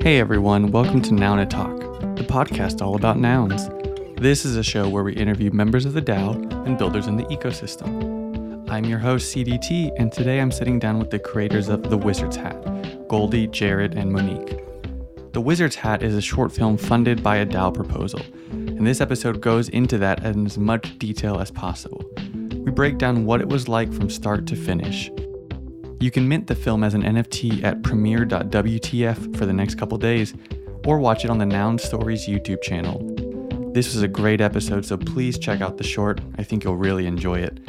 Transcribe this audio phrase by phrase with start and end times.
[0.00, 1.80] Hey everyone, welcome to Noun Talk,
[2.14, 3.68] the podcast all about nouns.
[4.20, 6.36] This is a show where we interview members of the DAO
[6.66, 8.70] and builders in the ecosystem.
[8.70, 12.36] I'm your host, CDT, and today I'm sitting down with the creators of The Wizard's
[12.36, 14.60] Hat, Goldy, Jarrod, and Monique.
[15.32, 18.20] The Wizard's Hat is a short film funded by a DAO proposal,
[18.52, 22.04] and this episode goes into that in as much detail as possible.
[22.52, 25.10] We break down what it was like from start to finish,
[26.00, 30.34] you can mint the film as an NFT at premiere.wtf for the next couple days,
[30.86, 32.98] or watch it on the Noun Stories YouTube channel.
[33.74, 36.20] This was a great episode, so please check out the short.
[36.38, 37.60] I think you'll really enjoy it.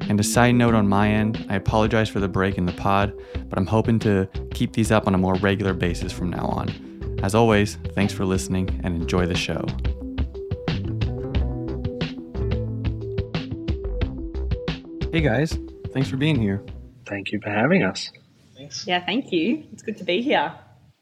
[0.00, 3.12] And a side note on my end, I apologize for the break in the pod,
[3.48, 7.20] but I'm hoping to keep these up on a more regular basis from now on.
[7.22, 9.64] As always, thanks for listening and enjoy the show.
[15.12, 15.58] Hey guys,
[15.92, 16.64] thanks for being here.
[17.06, 18.10] Thank you for having us.
[18.56, 18.86] Thanks.
[18.86, 19.64] Yeah, thank you.
[19.72, 20.52] It's good to be here.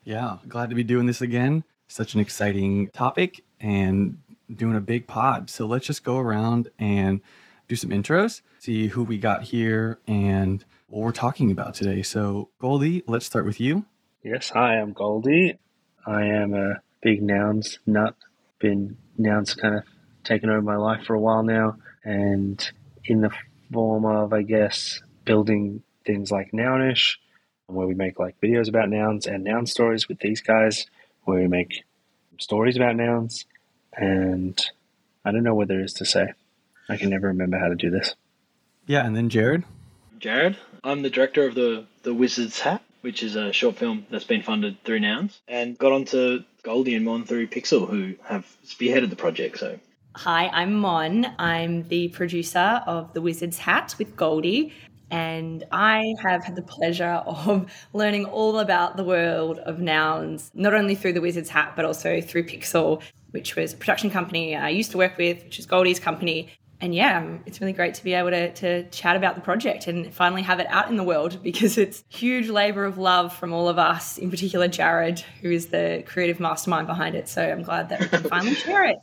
[0.04, 1.64] Yeah, glad to be doing this again.
[1.88, 4.18] Such an exciting topic and
[4.54, 5.50] doing a big pod.
[5.50, 7.20] So let's just go around and
[7.68, 12.02] do some intros, see who we got here and what we're talking about today.
[12.02, 13.84] So, Goldy, let's start with you.
[14.22, 15.58] Yes, hi, I'm Goldy.
[16.06, 18.14] I am a big nouns nut.
[18.58, 19.84] Been nouns kind of
[20.24, 22.70] taken over my life for a while now, and
[23.04, 23.30] in the
[23.72, 27.16] form of, I guess, building things like Nounish,
[27.66, 30.86] where we make like videos about nouns and noun stories with these guys,
[31.24, 31.84] where we make
[32.38, 33.46] stories about nouns.
[33.94, 34.60] And
[35.24, 36.32] I don't know what there is to say.
[36.88, 38.14] I can never remember how to do this.
[38.86, 39.64] Yeah, and then Jarrod.
[40.18, 44.24] Jarrod, I'm the director of the the Wizard's Hat, which is a short film that's
[44.24, 49.10] been funded through Nouns, and got onto Goldy and Mon through Pixel, who have spearheaded
[49.10, 49.58] the project.
[49.58, 49.78] So
[50.16, 51.26] Hi, I'm Mon.
[51.38, 54.72] I'm the producer of The Wizard's Hat with Goldy,
[55.12, 60.72] and I have had the pleasure of learning all about the world of nouns, not
[60.72, 64.70] only through the Wizard's Hat, but also through Pixel, which was a production company I
[64.70, 66.48] used to work with, which is Goldy's company.
[66.80, 69.86] And yeah, um, it's really great to be able to, to chat about the project
[69.86, 73.52] and finally have it out in the world because it's huge labor of love from
[73.52, 77.28] all of us, in particular Jarrod, who is the creative mastermind behind it.
[77.28, 78.98] So I'm glad that we can finally share it.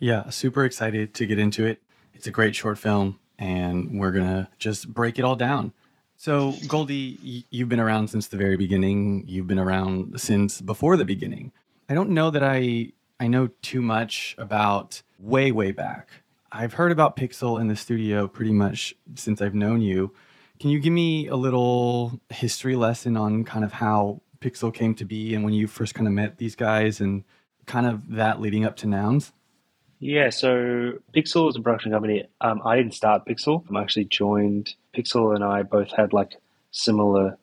[0.00, 1.80] Yeah, super excited to get into it.
[2.14, 5.72] It's a great short film and we're going to just break it all down.
[6.16, 9.24] So, Goldy, you've been around since the very beginning.
[9.26, 11.52] You've been around since before the beginning.
[11.88, 16.08] I don't know that I I know too much about way way back.
[16.50, 20.14] I've heard about Pixel in the studio pretty much since I've known you.
[20.60, 25.04] Can you give me a little history lesson on kind of how Pixel came to
[25.04, 27.24] be and when you first kind of met these guys and
[27.66, 29.32] kind of that leading up to Nouns?
[30.04, 32.26] Yeah, so Pixel is a production company.
[32.38, 33.64] Um, I didn't start Pixel.
[33.74, 36.36] I actually joined Pixel, and I both had like
[36.72, 37.38] similar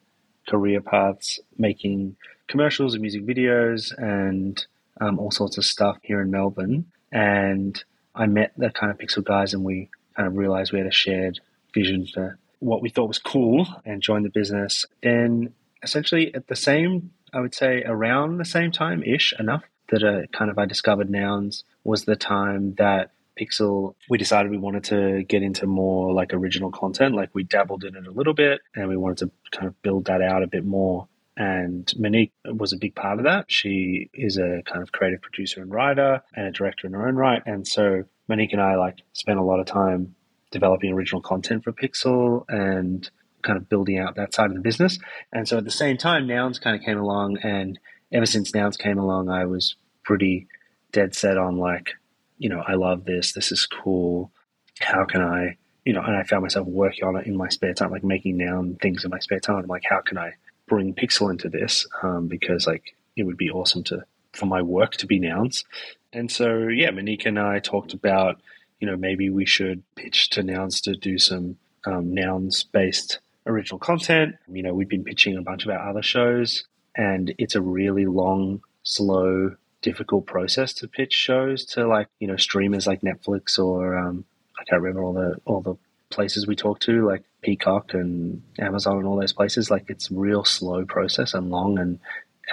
[0.48, 2.18] career paths, making
[2.48, 4.64] commercials and music videos and
[5.00, 6.86] um, all sorts of stuff here in Melbourne.
[7.12, 7.84] And
[8.14, 10.92] I met the kind of Pixel guys, and we kind of realized we had a
[10.92, 11.40] shared
[11.74, 14.86] vision for what we thought was cool, and joined the business.
[15.02, 20.04] Then, essentially, at the same, I would say, around the same time ish, enough that
[20.04, 24.84] uh, kind of I discovered nouns was the time that Pixel, we decided we wanted
[24.86, 27.16] to get into more like original content.
[27.16, 30.06] Like we dabbled in it a little bit and we wanted to kind of build
[30.06, 31.08] that out a bit more.
[31.38, 33.46] And Monique was a big part of that.
[33.48, 37.16] She is a kind of creative producer and writer and a director in her own
[37.16, 37.42] right.
[37.46, 40.16] And so Monique and I like spent a lot of time
[40.52, 43.10] developing original content for Pixel and
[43.42, 45.00] kind of building out that side of the business.
[45.32, 47.80] And so at the same time, Nouns kind of came along and
[48.12, 50.48] ever since Nouns came along, I was pretty
[50.92, 51.92] dead set on like,
[52.38, 53.34] you know, I love this.
[53.34, 54.32] This is cool.
[54.80, 57.74] How can I, you know, and I found myself working on it in my spare
[57.74, 59.58] time, like making noun things in my spare time.
[59.58, 60.34] I'm like, how can I
[60.68, 61.88] bring Pixel into this?
[62.02, 64.04] Um, because like it would be awesome to
[64.34, 65.66] for my work to be nouns.
[66.14, 68.42] And so yeah, Monique and I talked about,
[68.80, 73.80] you know, maybe we should pitch to nouns to do some um, nouns based original
[73.80, 74.36] content.
[74.52, 76.66] You know, we've been pitching a bunch of our other shows,
[76.96, 82.38] and it's a really long, slow difficult process to pitch shows to like you know
[82.38, 84.26] streamers like Netflix or um,
[84.60, 85.76] I can't remember all the all the
[86.10, 89.72] places we talk to like Peacock and Amazon and all those places.
[89.72, 92.00] Like it's real slow process and long and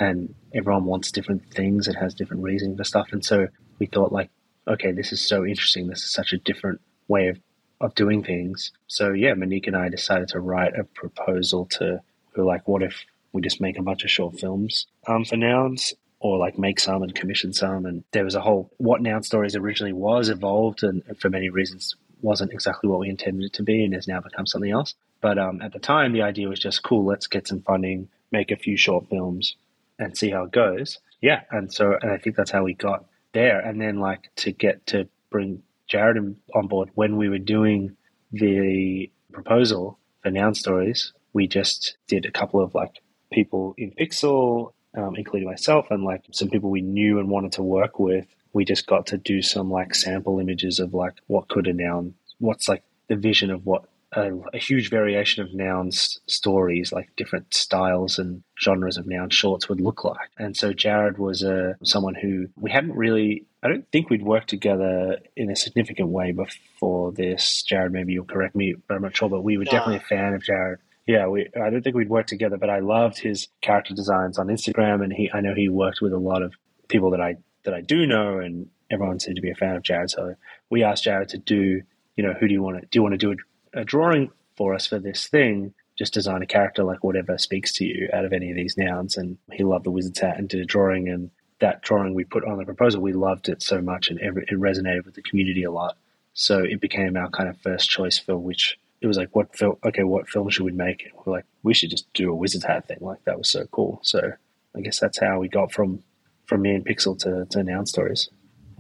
[0.00, 1.88] and everyone wants different things.
[1.88, 3.48] and has different reasoning for stuff, and so
[3.78, 4.30] we thought like,
[4.66, 5.88] okay, this is so interesting.
[5.88, 7.40] This is such a different way of
[7.80, 8.72] of doing things.
[8.86, 12.00] So yeah, Monique and I decided to write a proposal to.
[12.36, 15.94] We like, what if we just make a bunch of short films um, for nouns
[16.20, 17.86] or like make some and commission some.
[17.86, 21.94] And there was a whole what noun stories originally was evolved, and for many reasons
[22.20, 24.94] wasn't exactly what we intended it to be and has now become something else.
[25.20, 27.04] But um, at the time, the idea was just cool.
[27.04, 29.56] Let's get some funding, make a few short films,
[29.98, 30.98] and see how it goes.
[31.20, 33.60] Yeah, and so and I think that's how we got there.
[33.60, 37.96] And then like to get to bring Jarrod on board when we were doing
[38.32, 43.00] the proposal for Noun Stories, we just did a couple of like
[43.32, 47.62] people in Pixel, um, including myself, and like some people we knew and wanted to
[47.62, 48.26] work with.
[48.52, 52.14] We just got to do some like sample images of like what could a noun,
[52.38, 57.52] what's like the vision of what a, a, huge variation of nouns stories, like different
[57.52, 60.30] styles and genres of noun shorts would look like.
[60.38, 63.44] And so Jarrod was a uh, someone who we hadn't really.
[63.62, 67.64] I don't think we'd worked together in a significant way before this.
[67.68, 69.28] Jarrod, maybe you'll correct me, but I'm not sure.
[69.28, 70.78] But we were definitely a fan of Jarrod.
[71.08, 71.48] Yeah, we.
[71.60, 75.12] I don't think we'd worked together, but I loved his character designs on Instagram, and
[75.12, 75.30] he.
[75.32, 76.54] I know he worked with a lot of
[76.86, 79.82] people that I that I do know, and everyone seemed to be a fan of
[79.82, 80.10] Jarrod.
[80.10, 80.34] So
[80.70, 81.82] we asked Jarrod to do.
[82.16, 82.98] You know, who do you want to do?
[82.98, 83.36] You want to do a
[83.72, 87.84] a drawing for us for this thing, just design a character like whatever speaks to
[87.84, 89.16] you out of any of these nouns.
[89.16, 91.08] And he loved the wizard's hat and did a drawing.
[91.08, 94.42] And that drawing we put on the proposal, we loved it so much and every,
[94.42, 95.96] it resonated with the community a lot.
[96.34, 99.76] So it became our kind of first choice for which it was like, what film?
[99.84, 101.04] Okay, what film should we make?
[101.04, 102.98] And we're like, we should just do a wizard's hat thing.
[103.00, 104.00] Like that was so cool.
[104.02, 104.32] So
[104.76, 106.02] I guess that's how we got from
[106.46, 108.30] from me and Pixel to, to Noun Stories.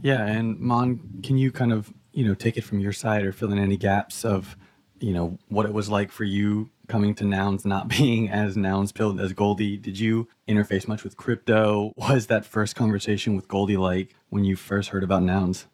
[0.00, 3.32] Yeah, and Mon, can you kind of you know take it from your side or
[3.32, 4.56] fill in any gaps of
[5.00, 8.92] you know what it was like for you coming to nouns not being as nouns
[8.92, 9.76] built as Goldy.
[9.76, 11.92] Did you interface much with crypto?
[11.96, 15.66] Was that first conversation with Goldy like when you first heard about nouns?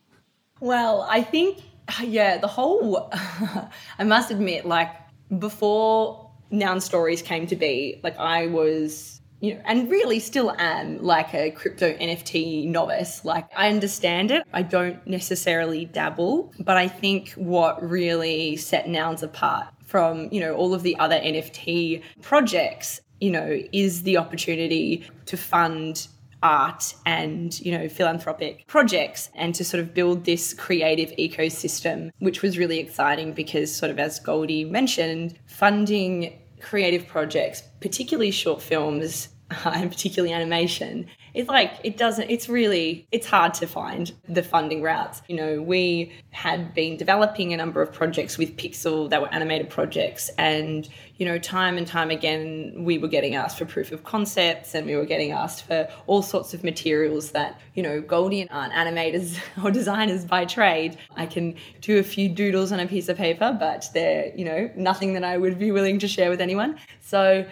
[0.60, 1.62] Well, I think
[2.02, 3.10] yeah, the whole
[3.98, 4.90] I must admit like
[5.38, 11.02] before noun stories came to be, like I was you know, and really still am
[11.02, 13.24] like a crypto NFT novice.
[13.24, 14.42] Like I understand it.
[14.54, 20.54] I don't necessarily dabble, but I think what really set nouns apart from, you know,
[20.54, 26.08] all of the other NFT projects, you know, is the opportunity to fund
[26.44, 32.42] art and you know philanthropic projects and to sort of build this creative ecosystem which
[32.42, 39.28] was really exciting because sort of as goldy mentioned funding creative projects particularly short films
[39.64, 44.82] and particularly animation, it's like it doesn't it's really it's hard to find the funding
[44.82, 45.22] routes.
[45.28, 49.68] You know we had been developing a number of projects with pixel that were animated
[49.68, 54.04] projects and you know time and time again we were getting asked for proof of
[54.04, 58.48] concepts and we were getting asked for all sorts of materials that you know goldy
[58.50, 60.96] aren't animators or designers by trade.
[61.16, 64.70] I can do a few doodles on a piece of paper but they're you know
[64.76, 66.78] nothing that i would be willing to share with anyone.
[67.00, 67.46] So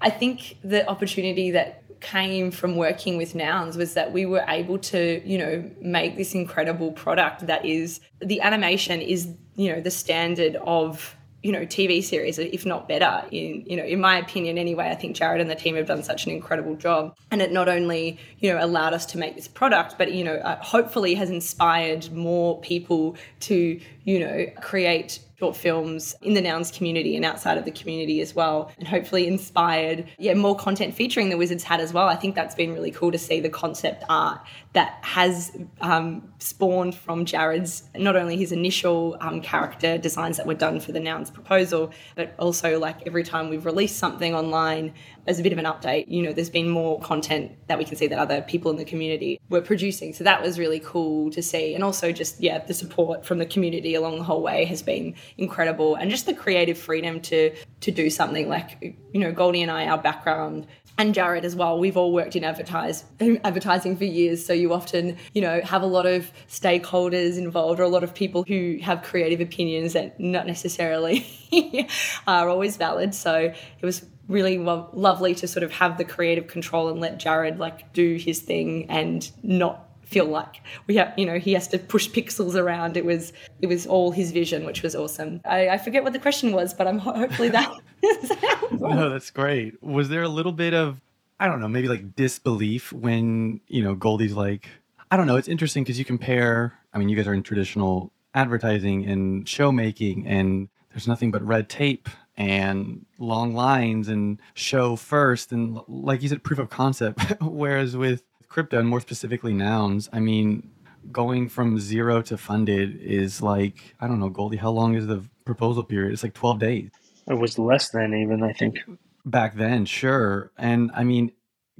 [0.00, 4.78] I think the opportunity that came from working with nouns was that we were able
[4.78, 9.90] to you know make this incredible product that is the animation is you know the
[9.90, 13.24] standard of you know TV series if not better.
[13.30, 16.02] In you know in my opinion anyway I think Jarrod and the team have done
[16.02, 17.14] such an incredible job.
[17.30, 20.34] And it not only you know allowed us to make this product but you know
[20.36, 26.70] uh, hopefully has inspired more people to you know create short films in the Nouns
[26.70, 31.28] community and outside of the community as well, and hopefully inspired, yeah, more content featuring
[31.28, 32.08] the Wizards hat as well.
[32.08, 34.40] I think that's been really cool to see the concept art
[34.78, 40.54] that has um, spawned from Jarrod's not only his initial um, character designs that were
[40.54, 44.94] done for the Nouns proposal, but also like every time we've released something online
[45.26, 47.96] as a bit of an update, you know, there's been more content that we can
[47.96, 50.12] see that other people in the community were producing.
[50.12, 51.74] So that was really cool to see.
[51.74, 55.16] And also just, yeah, the support from the community along the whole way has been
[55.38, 55.96] incredible.
[55.96, 59.88] And just the creative freedom to to do something like, you know, Goldy and I,
[59.88, 61.78] our background and Jarrod as well.
[61.78, 65.86] We've all worked in advertise, advertising for years, so you often, you know, have a
[65.86, 70.46] lot of stakeholders involved or a lot of people who have creative opinions that not
[70.46, 71.24] necessarily
[72.26, 73.14] are always valid.
[73.14, 77.18] So it was really lo- lovely to sort of have the creative control and let
[77.18, 80.62] Jarrod like do his thing and not feel like.
[80.86, 82.96] We have you know he has to push pixels around.
[82.96, 85.40] It was it was all his vision which was awesome.
[85.44, 87.72] I, I forget what the question was but i'm hopefully that
[88.72, 89.82] no that's great.
[89.82, 91.00] Was there a little bit of
[91.40, 94.68] i don't know maybe like disbelief when you know goldy's like
[95.10, 98.12] i don't know it's interesting because you compare i mean you guys are in traditional
[98.34, 104.96] advertising and show making and there's nothing but red tape and long lines and show
[104.96, 107.20] first and like you said proof of concept.
[107.40, 110.70] Whereas with crypto and more specifically nouns, I mean,
[111.12, 115.22] going from zero to funded is like, I don't know, Goldy, how long is the
[115.44, 116.12] proposal period?
[116.12, 116.90] It's like 12 days.
[117.28, 118.78] It was less than even, I think.
[119.24, 120.50] Back then, sure.
[120.56, 121.32] And I mean,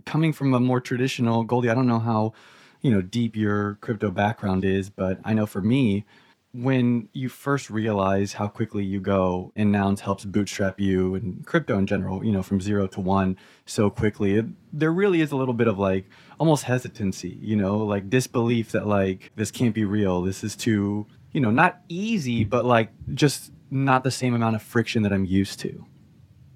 [0.04, 2.32] coming from a more traditional Goldy, I don't know how,
[2.82, 6.04] you know, deep your crypto background is, but I know for me,
[6.62, 11.78] when you first realize how quickly you go and nouns helps bootstrap you and crypto
[11.78, 15.36] in general you know from zero to one so quickly it, there really is a
[15.36, 16.04] little bit of like
[16.40, 21.06] almost hesitancy you know like disbelief that like this can't be real this is too
[21.32, 25.24] you know not easy but like just not the same amount of friction that i'm
[25.24, 25.84] used to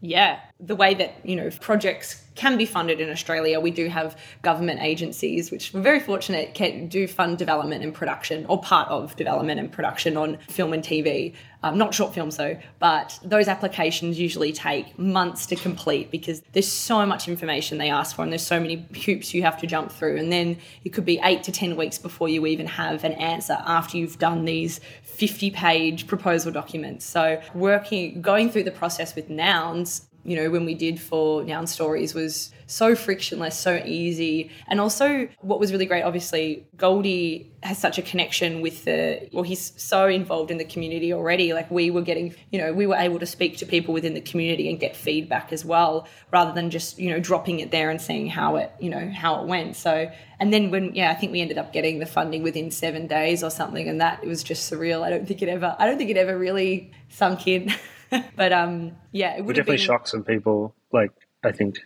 [0.04, 4.18] yeah, the way that, you know, projects can be funded in Australia, we do have
[4.42, 9.14] government agencies, which we're very fortunate can do fund development and production or part of
[9.14, 11.35] development and production on film and TV.
[11.62, 16.71] Um, not short films though, but those applications usually take months to complete because there's
[16.71, 19.92] so much information they ask for and there's so many hoops you have to jump
[19.92, 20.16] through.
[20.16, 23.59] And then it could be eight to 10 weeks before you even have an answer
[23.64, 24.80] after you've done these
[25.12, 27.04] 50 page proposal documents.
[27.04, 31.67] So working, going through the process with nouns you know, when we did for Noun
[31.67, 34.50] Stories was so frictionless, so easy.
[34.69, 39.43] And also, what was really great, obviously, Goldy has such a connection with the, well,
[39.43, 41.52] he's so involved in the community already.
[41.52, 44.21] Like, we were getting, you know, we were able to speak to people within the
[44.21, 48.00] community and get feedback as well, rather than just, you know, dropping it there and
[48.00, 49.76] seeing how it, you know, how it went.
[49.76, 53.07] So, and then when, yeah, I think we ended up getting the funding within seven
[53.07, 53.88] days or something.
[53.88, 55.02] And that it was just surreal.
[55.02, 57.75] I don't think it ever, I don't think it ever really sunk in.
[58.37, 60.75] but um, yeah, it We would definitely been, shocked some people.
[60.92, 61.12] Like
[61.45, 61.76] I think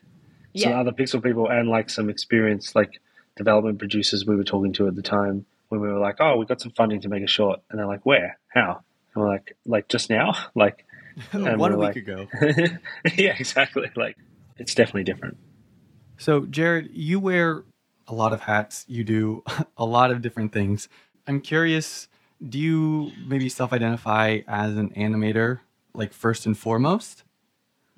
[0.57, 0.81] some Yeah.
[0.81, 3.01] other Pixel people and like some experienced like
[3.37, 6.47] development producers we were talking to at the time when we were like, oh, we
[6.47, 8.81] got some funding to make a short, and they're like, where, how?
[9.15, 10.85] And we're like, like just now, like
[11.33, 12.27] And one a we're week like- ago
[13.17, 13.91] yeah, exactly.
[13.97, 14.17] Like
[14.59, 15.37] it's definitely different.
[16.19, 17.65] So, Jarrod, you wear
[18.09, 18.85] a lot of hats.
[18.89, 19.43] You do
[19.77, 20.89] a lot of different things.
[21.27, 22.09] I'm curious,
[22.47, 25.61] do you maybe self identify as an animator,
[25.97, 27.23] like first and foremost?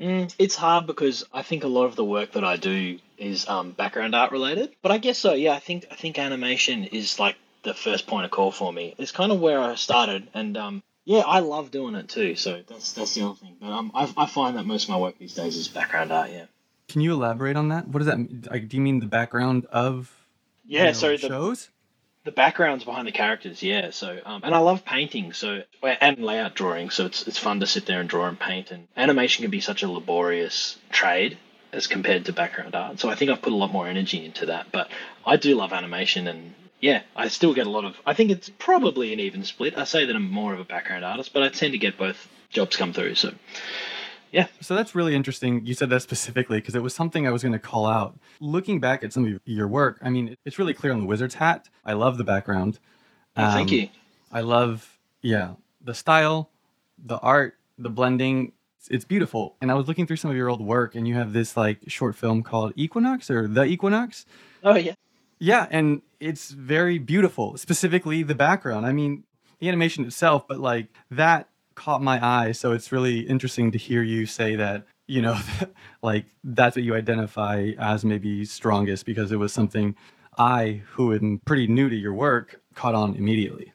[0.00, 3.48] Mm, it's hard because I think a lot of the work that I do is
[3.48, 4.70] um, background art related.
[4.80, 5.34] But I guess so.
[5.34, 8.94] Yeah, I think I think animation is like the first point of call for me.
[8.98, 12.36] It's kind of where I started, and um, yeah, I love doing it too.
[12.36, 13.56] So that's that's the other thing.
[13.60, 16.30] But um, I, I find that most of my work these days is background art.
[16.30, 16.44] Yeah.
[16.88, 17.88] Can you elaborate on that?
[17.88, 18.44] What does that mean?
[18.50, 20.14] Like, do you mean the background of
[20.64, 20.84] you Yeah.
[20.86, 21.70] know, so the, shows?
[22.28, 26.54] The backgrounds behind the characters yeah so um, and i love painting so and layout
[26.54, 29.50] drawing so it's, it's fun to sit there and draw and paint and animation can
[29.50, 31.38] be such a laborious trade
[31.72, 34.44] as compared to background art so i think i've put a lot more energy into
[34.44, 34.90] that but
[35.24, 38.50] i do love animation and yeah i still get a lot of i think it's
[38.58, 39.78] probably an even split.
[39.78, 42.28] I say that i'm more of a background artist but i tend to get both
[42.50, 43.32] jobs come through so
[44.60, 45.64] So that's really interesting.
[45.64, 48.18] You said that specifically because it was something I was going to call out.
[48.40, 51.34] Looking back at some of your work, I mean, it's really clear on the wizard's
[51.34, 51.68] hat.
[51.84, 52.78] I love the background.
[53.36, 53.88] oh, thank Um, you
[54.30, 56.50] I love, yeah, the style,
[57.02, 58.52] the art, the blending.
[58.90, 59.56] It's beautiful.
[59.60, 61.78] And I was looking through some of your old work, and you have this like
[61.86, 64.26] short film called Equinox or The Equinox.
[64.62, 64.94] oh yeah
[65.38, 67.56] Yeah, and it's very beautiful.
[67.56, 68.84] Specifically, the background.
[68.86, 69.24] I mean,
[69.60, 72.52] the animation itself, but like that caught my eye.
[72.52, 74.84] So it's really interesting to hear you say that.
[75.06, 75.38] You know,
[76.02, 79.94] like that's what you identify as maybe strongest because it was something
[80.36, 83.72] I, who am pretty new to your work, caught on immediately.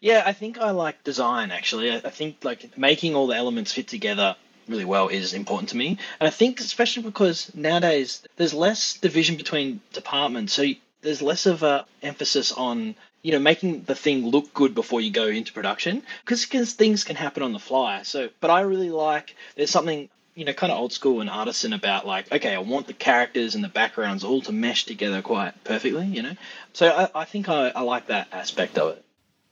[0.00, 1.92] Yeah, I think I like design actually.
[1.92, 4.34] I, think like making all the elements fit together
[4.68, 5.98] really well is important to me.
[6.18, 10.64] And I think especially because nowadays there's less division between departments, so
[11.02, 15.10] there's less of a emphasis on you know making the thing look good before you
[15.10, 18.02] go into production because things can happen on the fly.
[18.02, 21.72] So, but I really like there's something you know kind of old school and artisan
[21.72, 25.62] about like okay, I want the characters and the backgrounds all to mesh together quite
[25.64, 26.36] perfectly, you know.
[26.72, 29.04] So I, I think I, I like that aspect of it.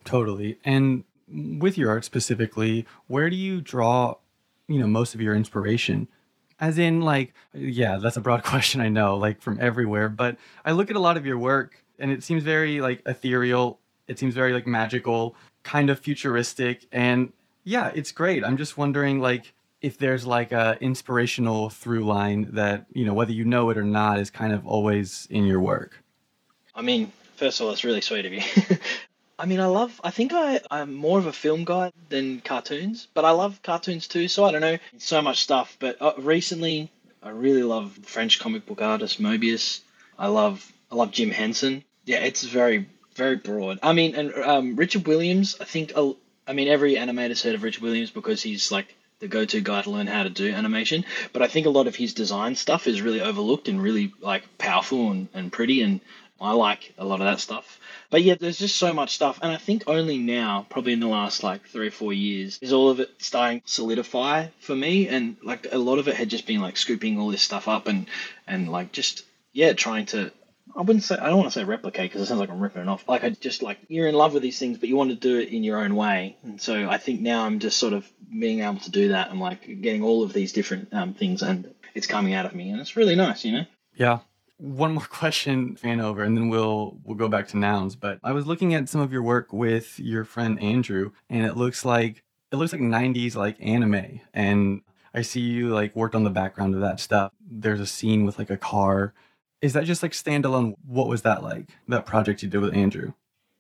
[0.05, 0.59] Totally.
[0.65, 4.17] And with your art specifically, where do you draw,
[4.67, 6.09] you know, most of your inspiration?
[6.61, 10.09] As in, like, yeah, that's a broad question, I know, like from everywhere.
[10.09, 13.81] But I look at a lot of your work and it seems very, like, ethereal.
[14.07, 16.87] It seems very, like, magical, kind of futuristic.
[16.93, 17.33] And
[17.65, 18.45] yeah, it's great.
[18.45, 23.33] I'm just wondering, like, if there's like a inspirational through line that, you know, whether
[23.33, 26.03] you know it or not, is kind of always in your work.
[26.75, 28.43] I mean, first of all, it's really sweet of you.
[29.39, 30.01] I mean, I love.
[30.03, 34.09] I think I I'm more of a film guy than cartoons, but I love cartoons
[34.09, 34.27] too.
[34.27, 35.77] So I don't know so much stuff.
[35.79, 36.91] But uh, recently,
[37.23, 39.81] I really love French comic book artist Mobius.
[40.19, 41.85] I love I love Jim Henson.
[42.09, 43.81] Yeah, it's very very broad.
[43.83, 45.57] I mean, and um, Richard Williams.
[45.61, 45.93] I think.
[45.95, 46.13] uh,
[46.47, 49.91] I mean, every animator's heard of Richard Williams because he's like the go-to guy to
[49.91, 51.05] learn how to do animation.
[51.35, 54.45] But I think a lot of his design stuff is really overlooked and really like
[54.57, 56.01] powerful and, and pretty, and
[56.41, 57.79] I like a lot of that stuff.
[58.09, 61.09] But yeah, there's just so much stuff, and I think only now, probably in the
[61.09, 65.09] last like three or four years, is all of it starting to solidify for me.
[65.09, 67.87] And like a lot of it had just been like scooping all this stuff up
[67.87, 68.07] and
[68.47, 70.33] and like just yeah, trying to
[70.77, 72.83] I wouldn't say I don't want to say replicate because it sounds like I'm ripping
[72.83, 73.09] it off.
[73.09, 75.39] Like I just like you're in love with these things, but you want to do
[75.39, 76.37] it in your own way.
[76.43, 79.31] And so I think now I'm just sort of being able to do that.
[79.31, 82.71] I'm like getting all of these different um, things, and it's coming out of me,
[82.71, 83.67] and it's really nice, you know.
[83.95, 84.21] Yeah.
[84.59, 87.97] One more question, fan over, and then we'll we'll go back to nouns.
[87.97, 91.57] But I was looking at some of your work with your friend Andrew, and it
[91.57, 94.81] looks like it looks like 90s like anime and
[95.15, 97.33] I see you like worked on the background of that stuff.
[97.41, 99.15] There's a scene with like a car.
[99.61, 100.75] Is that just like standalone?
[100.87, 101.69] What was that like?
[101.89, 103.13] That project you did with Andrew?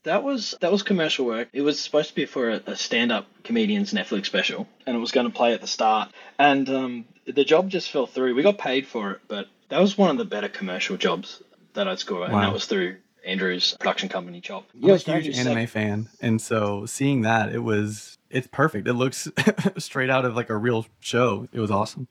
[0.04, 1.48] That was that was commercial work.
[1.52, 5.10] It was supposed to be for a, a stand-up comedian's Netflix special, and it was
[5.10, 6.10] going to play at the start.
[6.38, 8.34] And um, the job just fell through.
[8.34, 11.42] We got paid for it, but that was one of the better commercial jobs
[11.74, 12.26] that I'd score, wow.
[12.26, 14.64] and that was through Andrew's production company, Chop.
[14.82, 18.86] I'm a huge anime fan, and so seeing that, it was it's perfect.
[18.86, 19.28] It looks
[19.78, 21.48] straight out of like a real show.
[21.52, 22.08] It was awesome.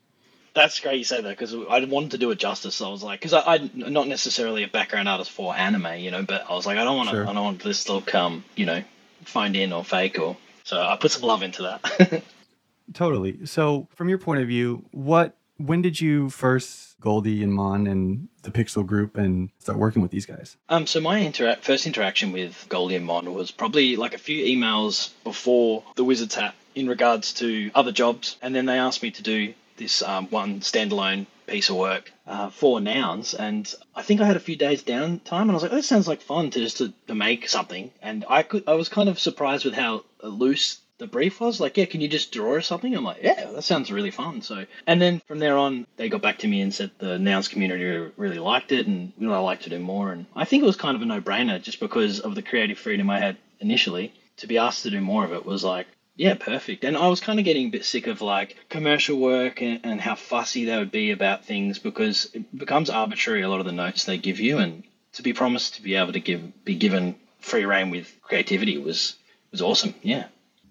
[0.57, 2.73] That's great you say that because I wanted to do it justice.
[2.73, 6.09] So I was like, because I, I'm not necessarily a background artist for anime, you
[6.09, 7.27] know, but I was like, I don't want to, sure.
[7.27, 8.83] I don't want this to look, um, you know,
[9.23, 10.35] find in or fake or.
[10.63, 12.23] So I put some love into that.
[12.93, 13.45] totally.
[13.45, 18.27] So from your point of view, what when did you first Goldy and Mon and
[18.41, 20.57] the Pixel Group and start working with these guys?
[20.69, 24.43] Um, so my intera- first interaction with Goldy and Mon was probably like a few
[24.43, 29.11] emails before the Wizards hat in regards to other jobs, and then they asked me
[29.11, 34.19] to do this um, one standalone piece of work uh, for nouns and i think
[34.19, 36.49] i had a few days downtime and i was like oh, this sounds like fun
[36.49, 39.73] to just to, to make something and i could i was kind of surprised with
[39.73, 42.95] how loose the brief was like, yeah, can you just draw something?
[42.95, 44.41] I'm like, yeah, that sounds really fun.
[44.41, 47.47] So, and then from there on, they got back to me and said the nouns
[47.47, 50.11] community really liked it and you know I like to do more.
[50.11, 52.79] And I think it was kind of a no brainer just because of the creative
[52.79, 54.13] freedom I had initially.
[54.37, 56.83] To be asked to do more of it was like, yeah, perfect.
[56.83, 60.01] And I was kind of getting a bit sick of like commercial work and, and
[60.01, 63.71] how fussy they would be about things because it becomes arbitrary a lot of the
[63.71, 64.57] notes they give you.
[64.57, 64.83] And
[65.13, 69.15] to be promised to be able to give be given free reign with creativity was
[69.51, 69.93] was awesome.
[70.01, 70.25] Yeah.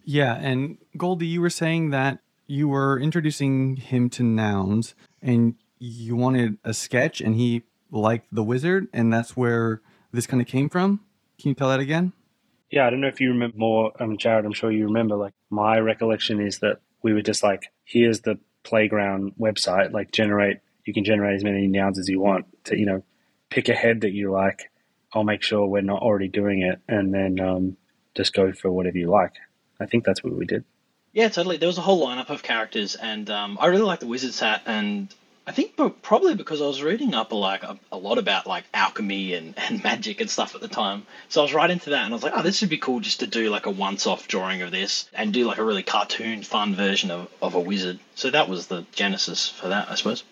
[0.04, 6.14] Yeah, and Goldy, you were saying that you were introducing him to nouns and you
[6.16, 9.80] wanted a sketch and he liked the wizard and that's where
[10.12, 11.00] this kind of came from.
[11.40, 12.12] Can you tell that again?
[12.70, 15.16] Yeah, I don't know if you remember more, um, Jarrod, I'm sure you remember.
[15.16, 20.58] Like, my recollection is that we were just like, here's the playground website, like, generate,
[20.84, 23.02] you can generate as many nouns as you want to, you know,
[23.50, 24.70] pick a head that you like.
[25.12, 27.76] I'll make sure we're not already doing it and then um,
[28.16, 29.34] just go for whatever you like.
[29.80, 30.64] I think that's what we did.
[31.12, 31.56] Yeah, totally.
[31.56, 34.60] There was a whole lineup of characters, and um, I really like the Wizard's hat,
[34.66, 35.14] and
[35.46, 38.64] I think probably because I was reading up a, like a, a, lot about like
[38.74, 41.06] alchemy and, and magic and stuff at the time.
[41.28, 43.00] So I was right into that, and I was like, oh, this would be cool
[43.00, 46.42] just to do like a once-off drawing of this and do like a really cartoon,
[46.42, 48.00] fun version of, of a wizard.
[48.16, 50.24] So that was the genesis for that, I suppose.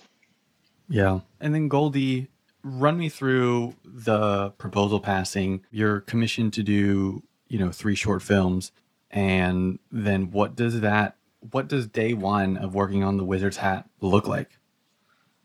[0.88, 2.28] Yeah, and then Goldy,
[2.62, 5.64] run me through the proposal passing.
[5.70, 7.22] You're commissioned to do
[7.54, 8.72] you know three short films
[9.10, 11.16] and then what does that
[11.52, 14.58] what does day one of working on the wizard's hat look like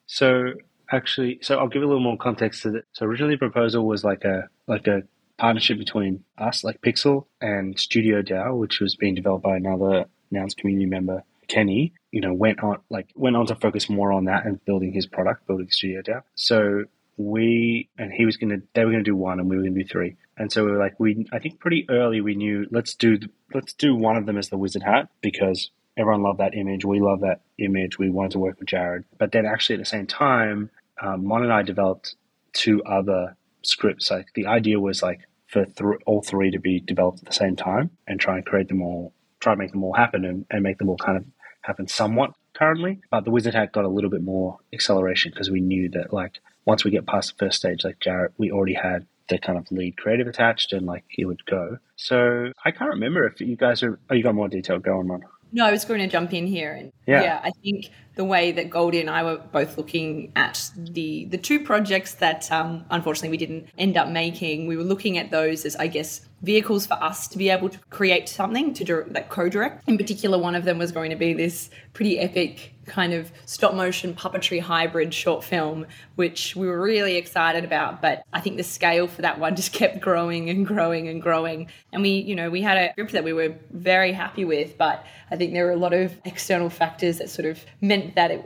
[0.09, 0.53] so
[0.91, 4.03] actually so i'll give a little more context to it so originally the proposal was
[4.03, 5.03] like a like a
[5.37, 10.55] partnership between us like pixel and studio dao which was being developed by another nouns
[10.55, 14.45] community member kenny you know went on like went on to focus more on that
[14.47, 16.83] and building his product building studio dao so
[17.19, 19.83] we and he was gonna they were gonna do one and we were gonna do
[19.83, 20.15] three.
[20.37, 23.19] And so we were like we i think pretty early we knew let's do
[23.53, 26.85] let's do one of them as the wizard hat because everyone loved that image.
[26.85, 27.99] We love that image.
[27.99, 29.03] We wanted to work with jarrod.
[29.17, 32.15] But then actually at the same time um, mon and i developed
[32.53, 34.09] two other scripts.
[34.11, 37.55] Like the idea was like for th- all three to be developed at the same
[37.55, 40.63] time and try and create them all try to make them all happen and, and
[40.63, 41.25] make them all kind of
[41.61, 42.99] happen somewhat currently.
[43.09, 46.39] But the wizard hat got a little bit more acceleration because we knew that like
[46.65, 49.71] once we get past the first stage, like Jarrod, we already had the kind of
[49.71, 51.77] lead creative attached and like he would go.
[51.95, 54.79] So I can't remember if you guys are, oh, you got more detail.
[54.79, 55.23] Going on.
[55.51, 56.73] No, I was going to jump in here.
[56.73, 60.69] And yeah, yeah I think the way that Goldy and I were both looking at
[60.75, 65.17] the the two projects that um, unfortunately we didn't end up making, we were looking
[65.17, 68.83] at those as I guess vehicles for us to be able to create something to
[68.83, 69.87] do like co-direct.
[69.87, 73.73] In particular, one of them was going to be this pretty epic kind of stop
[73.73, 78.01] motion puppetry hybrid short film, which we were really excited about.
[78.01, 81.67] But I think the scale for that one just kept growing and growing and growing.
[81.93, 85.05] And we, you know, we had a script that we were very happy with, but
[85.31, 88.43] I think there were a lot of external factors that sort of meant that it,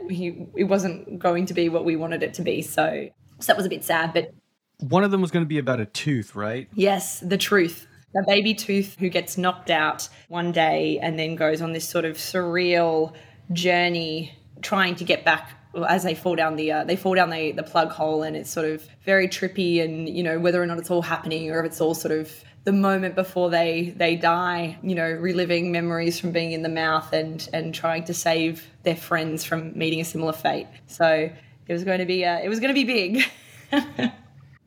[0.56, 2.62] it wasn't going to be what we wanted it to be.
[2.62, 3.08] So,
[3.40, 4.32] so that was a bit sad, but.
[4.80, 6.68] One of them was going to be about a tooth, right?
[6.74, 11.60] Yes, the truth the baby tooth who gets knocked out one day and then goes
[11.60, 13.12] on this sort of surreal
[13.52, 15.50] journey trying to get back
[15.88, 18.50] as they fall down the uh, they fall down the the plug hole and it's
[18.50, 21.66] sort of very trippy and you know whether or not it's all happening or if
[21.66, 22.32] it's all sort of
[22.64, 27.12] the moment before they they die you know reliving memories from being in the mouth
[27.12, 30.68] and and trying to save their friends from meeting a similar fate.
[30.86, 31.30] So
[31.66, 33.24] it was going to be uh, it was going to be big.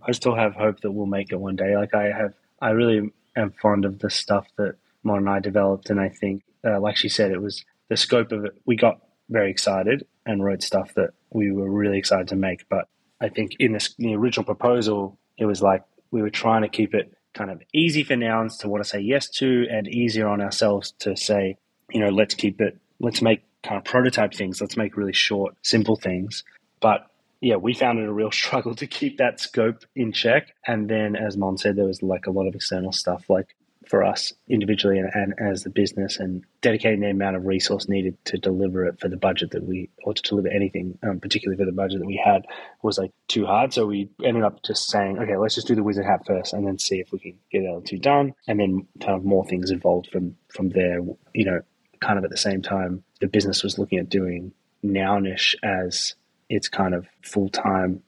[0.08, 1.76] I still have hope that we'll make it one day.
[1.76, 5.90] Like I have I really am fond of the stuff that Mon and I developed
[5.90, 9.00] and I think uh, like she said it was the scope of it we got
[9.30, 12.88] very excited and wrote stuff that we were really excited to make but
[13.20, 16.94] I think in this the original proposal it was like we were trying to keep
[16.94, 20.42] it kind of easy for nouns to want to say yes to and easier on
[20.42, 21.58] ourselves to say,
[21.92, 25.56] you know, let's keep it, let's make kind of prototype things, let's make really short,
[25.62, 26.44] simple things.
[26.80, 27.08] But
[27.40, 30.54] yeah, we found it a real struggle to keep that scope in check.
[30.66, 33.56] And then, as Mon said, there was like a lot of external stuff like
[33.88, 38.18] for us individually and, and, as the business and dedicating the amount of resource needed
[38.26, 41.66] to deliver it for the budget that we or to deliver anything um, particularly for
[41.66, 42.46] the budget that we had
[42.82, 43.74] was like too hard.
[43.74, 46.68] So we ended up just saying okay let's just do the wizard hat first and
[46.68, 48.34] then see if we can get the other two done.
[48.48, 51.00] And then kind of more things evolved from from there
[51.34, 51.62] you know
[52.00, 54.52] kind of at the same time the business was looking at doing
[54.84, 56.16] Nounish as
[56.50, 58.04] its kind of full-time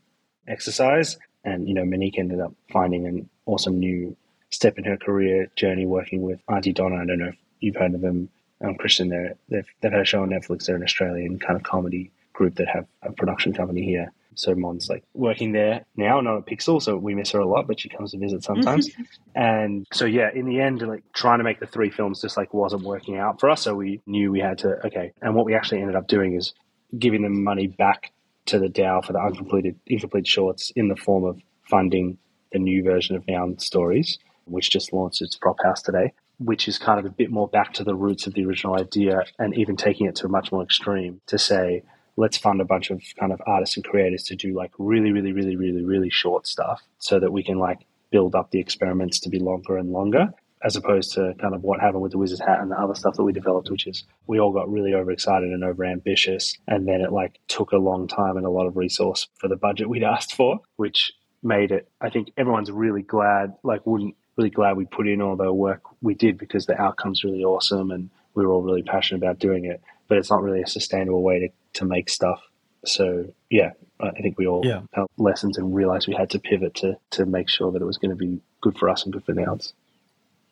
[0.47, 1.17] exercise.
[1.43, 4.15] And you know Monique ended up finding an awesome new
[4.49, 6.97] step in her career journey working with Aunty Donna.
[6.97, 8.29] I don't know if you've heard of them.
[8.61, 10.65] Um, Christian, they're, they've, they've had a show on Netflix.
[10.65, 14.11] They're an Australian kind of comedy group that have a production company here.
[14.35, 17.67] So Mon's like working there now, not at Pixel, so we miss her a lot,
[17.67, 18.89] but she comes to visit sometimes.
[19.35, 22.53] and so yeah, in the end, like trying to make the three films just like
[22.53, 23.63] wasn't working out for us.
[23.63, 25.11] So we knew we had to okay.
[25.21, 26.53] And what we actually ended up doing is
[26.97, 28.13] giving them money back
[28.45, 32.17] to the DAO for the uncompleted incomplete shorts in the form of funding
[32.53, 34.17] the new version of Noun Stories
[34.51, 37.73] which just launched its prop house today, which is kind of a bit more back
[37.73, 40.63] to the roots of the original idea and even taking it to a much more
[40.63, 41.83] extreme to say,
[42.17, 45.31] let's fund a bunch of kind of artists and creators to do like really, really,
[45.31, 47.79] really, really, really short stuff so that we can like
[48.11, 50.33] build up the experiments to be longer and longer
[50.63, 53.15] as opposed to kind of what happened with the Wizard's Hat and the other stuff
[53.15, 56.57] that we developed, which is we all got really overexcited and overambitious.
[56.67, 59.55] And then it like took a long time and a lot of resource for the
[59.55, 64.49] budget we'd asked for, which made it, I think everyone's really glad, like wouldn't really
[64.49, 68.09] glad we put in all the work we did because the outcome's really awesome and
[68.35, 69.81] we were all really passionate about doing it.
[70.07, 71.49] But it's not really a sustainable way to,
[71.79, 72.41] to make stuff.
[72.85, 74.81] So yeah, I think we all yeah.
[74.93, 77.97] of lessons and realized we had to pivot to to make sure that it was
[77.97, 79.73] going to be good for us and good for the Nouns.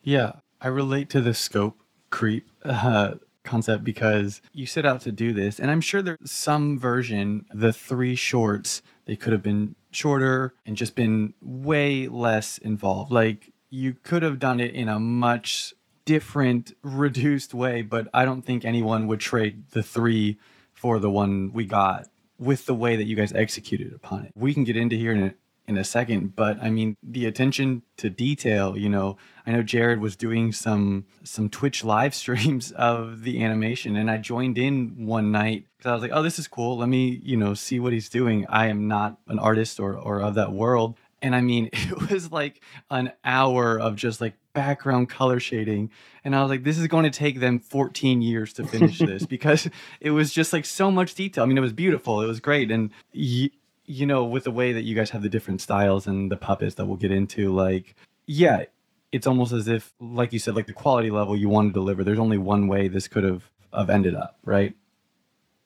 [0.02, 1.78] Yeah, I relate to the scope
[2.10, 6.78] creep uh, concept because you set out to do this, and I'm sure there's some
[6.78, 13.10] version, the three shorts, they could have been shorter and just been way less involved.
[13.10, 18.42] Like you could have done it in a much different, reduced way, but I don't
[18.42, 20.38] think anyone would trade the three
[20.72, 24.32] for the one we got with the way that you guys executed upon it.
[24.34, 25.34] We can get into here in a,
[25.66, 28.76] in a second, but I mean the attention to detail.
[28.76, 33.96] You know, I know Jarrod was doing some some Twitch live streams of the animation,
[33.96, 36.78] and I joined in one night because I was like, "Oh, this is cool.
[36.78, 40.22] Let me, you know, see what he's doing." I am not an artist or or
[40.22, 45.08] of that world, and I mean, it was like an hour of just like background
[45.08, 45.90] color shading.
[46.24, 49.24] And I was like, this is going to take them 14 years to finish this
[49.36, 49.68] because
[50.00, 51.44] it was just like so much detail.
[51.44, 52.20] I mean, it was beautiful.
[52.22, 52.70] It was great.
[52.70, 53.50] And, y-
[53.84, 56.74] you know, with the way that you guys have the different styles and the puppets
[56.74, 57.94] that we'll get into, like,
[58.26, 58.64] yeah,
[59.12, 62.04] it's almost as if, like you said, like the quality level you want to deliver,
[62.04, 64.74] there's only one way this could have, have ended up, right?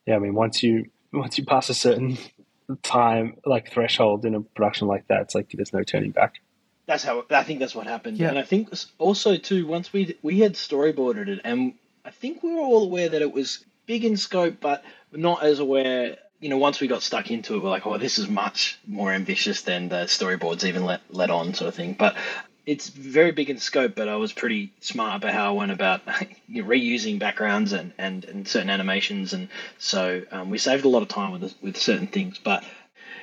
[0.07, 0.17] Yeah.
[0.17, 2.17] I mean, once you, once you pass a certain
[2.83, 5.23] time like threshold in a production like that.
[5.23, 6.41] It's like there's no turning back.
[6.87, 8.19] That's how I think that's what happened.
[8.19, 8.29] Yeah.
[8.29, 12.53] And I think also too once we we had storyboarded it, and I think we
[12.53, 16.19] were all aware that it was big in scope, but not as aware.
[16.41, 19.13] You know, once we got stuck into it, we're like, oh, this is much more
[19.13, 21.95] ambitious than the storyboards even let let on, sort of thing.
[21.95, 22.17] But
[22.65, 26.05] it's very big in scope, but I was pretty smart about how I went about
[26.51, 29.49] reusing backgrounds and, and, and certain animations, and
[29.79, 32.39] so um, we saved a lot of time with with certain things.
[32.39, 32.65] But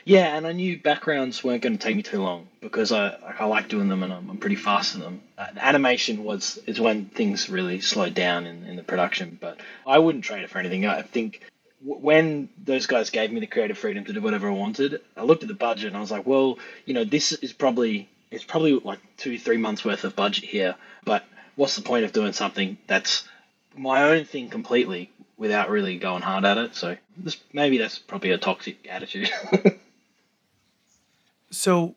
[0.06, 3.46] yeah, and I knew backgrounds weren't going to take me too long because I I
[3.46, 5.22] like doing them and I'm, I'm pretty fast in them.
[5.38, 10.00] Uh, animation was is when things really slowed down in, in the production, but I
[10.00, 10.86] wouldn't trade it for anything.
[10.86, 11.42] I think
[11.82, 15.44] when those guys gave me the creative freedom to do whatever I wanted, I looked
[15.44, 18.74] at the budget and I was like, well, you know, this is probably it's probably
[18.74, 20.76] like two, three months worth of budget here.
[21.04, 23.28] But what's the point of doing something that's
[23.76, 26.76] my own thing completely without really going hard at it?
[26.76, 29.30] So this, maybe that's probably a toxic attitude.
[31.52, 31.96] so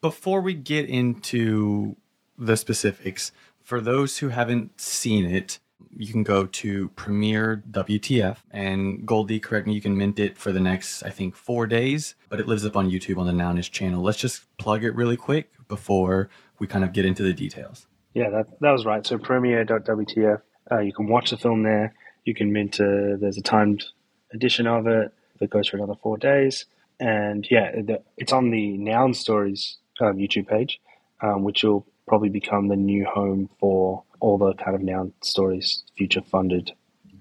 [0.00, 1.96] before we get into
[2.38, 5.58] the specifics, for those who haven't seen it,
[5.96, 10.52] you can go to Premiere WTF and Goldy, correct me, you can mint it for
[10.52, 13.70] the next, I think, four days, but it lives up on YouTube on the Nounish
[13.70, 14.02] channel.
[14.02, 16.28] Let's just plug it really quick before
[16.58, 17.86] we kind of get into the details.
[18.14, 19.06] Yeah, that, that was right.
[19.06, 21.94] So premiere.wtf, uh, you can watch the film there.
[22.24, 23.84] You can mint, a, there's a timed
[24.32, 26.66] edition of it that goes for another four days.
[27.00, 27.72] And yeah,
[28.16, 30.80] it's on the Noun Stories um, YouTube page,
[31.20, 35.84] um, which will probably become the new home for all the kind of Noun Stories
[35.96, 36.72] future funded.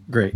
[0.10, 0.36] Great.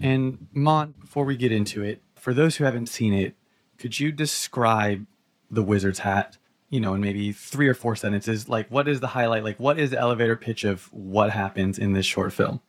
[0.00, 3.34] And Mon, before we get into it, for those who haven't seen it,
[3.78, 5.06] could you describe
[5.50, 9.06] the wizard's hat you know, in maybe three or four sentences, like what is the
[9.06, 9.44] highlight?
[9.44, 12.60] Like what is the elevator pitch of what happens in this short film?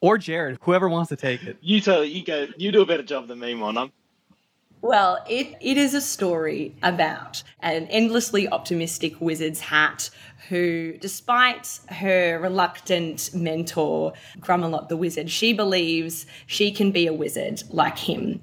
[0.00, 1.58] Or Jared, whoever wants to take it.
[1.60, 2.48] You tell you go.
[2.56, 3.76] You do a better job than me, Mon.
[3.76, 3.92] I'm-
[4.82, 10.10] well, it, it is a story about an endlessly optimistic wizard's hat
[10.48, 17.62] who, despite her reluctant mentor, Grummelot the wizard, she believes she can be a wizard
[17.70, 18.42] like him.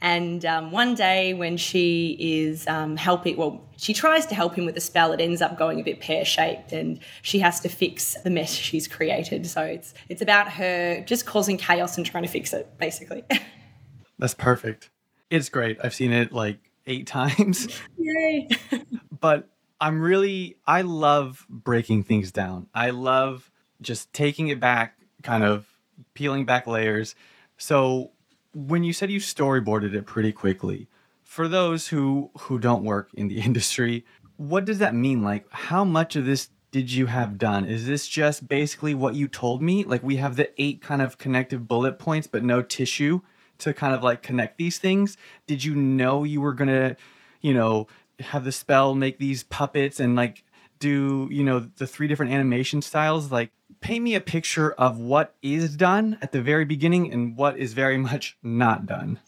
[0.00, 4.66] And um, one day, when she is um, helping, well, she tries to help him
[4.66, 5.12] with a spell.
[5.12, 8.52] It ends up going a bit pear shaped, and she has to fix the mess
[8.52, 9.46] she's created.
[9.46, 13.24] So it's it's about her just causing chaos and trying to fix it, basically.
[14.18, 14.90] That's perfect.
[15.30, 15.78] It's great.
[15.82, 17.68] I've seen it like eight times.
[17.98, 18.48] Yay!
[19.20, 19.48] but
[19.80, 22.68] I'm really I love breaking things down.
[22.74, 23.50] I love
[23.82, 25.66] just taking it back, kind of
[26.14, 27.14] peeling back layers.
[27.58, 28.12] So
[28.54, 30.88] when you said you storyboarded it pretty quickly,
[31.24, 34.04] for those who who don't work in the industry,
[34.36, 35.22] what does that mean?
[35.22, 37.64] Like, how much of this did you have done?
[37.64, 39.84] Is this just basically what you told me?
[39.84, 43.22] Like, we have the eight kind of connective bullet points, but no tissue
[43.58, 45.16] to kind of like connect these things.
[45.46, 46.96] Did you know you were gonna,
[47.40, 47.86] you know,
[48.20, 50.42] have the spell make these puppets and like
[50.78, 55.34] do you know the three different animation styles like paint me a picture of what
[55.42, 59.18] is done at the very beginning and what is very much not done.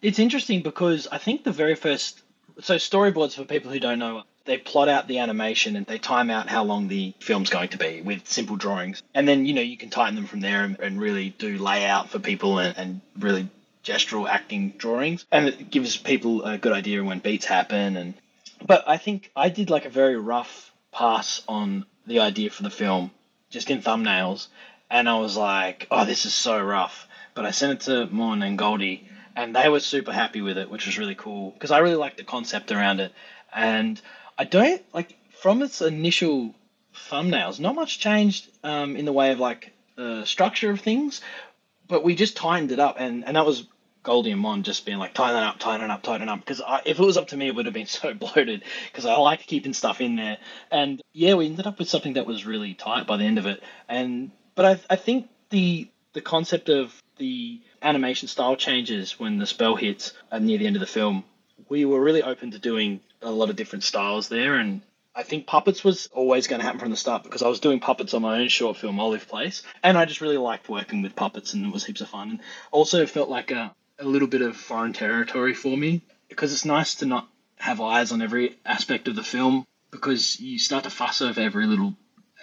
[0.00, 2.22] It's interesting because I think the very first
[2.60, 6.30] so storyboards for people who don't know they plot out the animation and they time
[6.30, 9.62] out how long the film's going to be with simple drawings and then you know
[9.62, 13.00] you can tighten them from there and, and really do layout for people and, and
[13.18, 13.48] really
[13.84, 18.14] gestural acting drawings and it gives people a good idea when beats happen and
[18.66, 22.70] but i think i did like a very rough pass on the idea for the
[22.70, 23.10] film
[23.50, 24.48] just in thumbnails,
[24.90, 28.42] and I was like, "Oh, this is so rough." But I sent it to Mon
[28.42, 31.78] and Goldy, and they were super happy with it, which was really cool because I
[31.78, 33.12] really liked the concept around it.
[33.54, 34.00] And
[34.38, 36.54] I don't like from its initial
[36.94, 41.20] thumbnails, not much changed um, in the way of like the structure of things,
[41.88, 43.66] but we just tightened it up, and and that was
[44.04, 46.40] Goldy and Mon just being like, tighten it up, tighten it up, tighten it up.
[46.40, 49.16] Because if it was up to me, it would have been so bloated because I
[49.16, 50.38] like keeping stuff in there.
[50.70, 53.46] And yeah, we ended up with something that was really tight by the end of
[53.46, 53.62] it.
[53.88, 59.46] And but I, I think the the concept of the animation style changes when the
[59.46, 61.24] spell hits near the end of the film,
[61.68, 64.54] we were really open to doing a lot of different styles there.
[64.54, 64.82] And
[65.14, 67.80] I think puppets was always going to happen from the start because I was doing
[67.80, 71.16] puppets on my own short film, Olive Place, and I just really liked working with
[71.16, 72.30] puppets and it was heaps of fun.
[72.30, 76.64] And also felt like a, a little bit of foreign territory for me because it's
[76.64, 80.90] nice to not have eyes on every aspect of the film because you start to
[80.90, 81.94] fuss over every little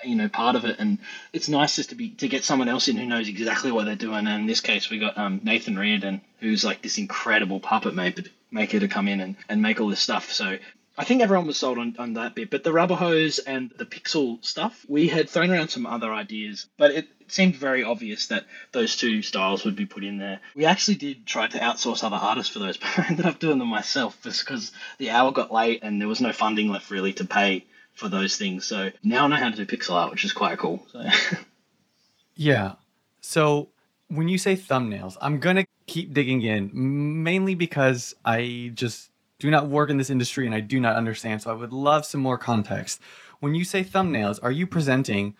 [0.04, 1.00] you know part of it and
[1.32, 3.96] it's nice just to be to get someone else in who knows exactly what they're
[3.96, 7.96] doing and in this case we got um, Nathan Reardon who's like this incredible puppet
[7.96, 8.24] maker,
[8.56, 10.58] maker to come in and, and make all this stuff so
[10.98, 13.86] I think everyone was sold on, on that bit, but the rubber hose and the
[13.86, 18.46] pixel stuff, we had thrown around some other ideas, but it, seemed very obvious that
[18.72, 20.40] those two styles would be put in there.
[20.56, 23.60] We actually did try to outsource other artists for those, but I ended up doing
[23.60, 27.14] them myself just because the hour got late and there was no funding left really
[27.14, 28.66] to pay for those things.
[28.66, 30.86] So now I know how to do pixel art, which is quite cool.
[30.92, 31.04] So.
[32.36, 32.74] yeah.
[33.22, 33.70] So
[34.08, 39.50] when you say thumbnails, I'm going to keep digging in mainly because I just do
[39.50, 41.42] not work in this industry and I do not understand.
[41.42, 43.02] So I would love some more context.
[43.40, 45.36] When you say thumbnails, are you presenting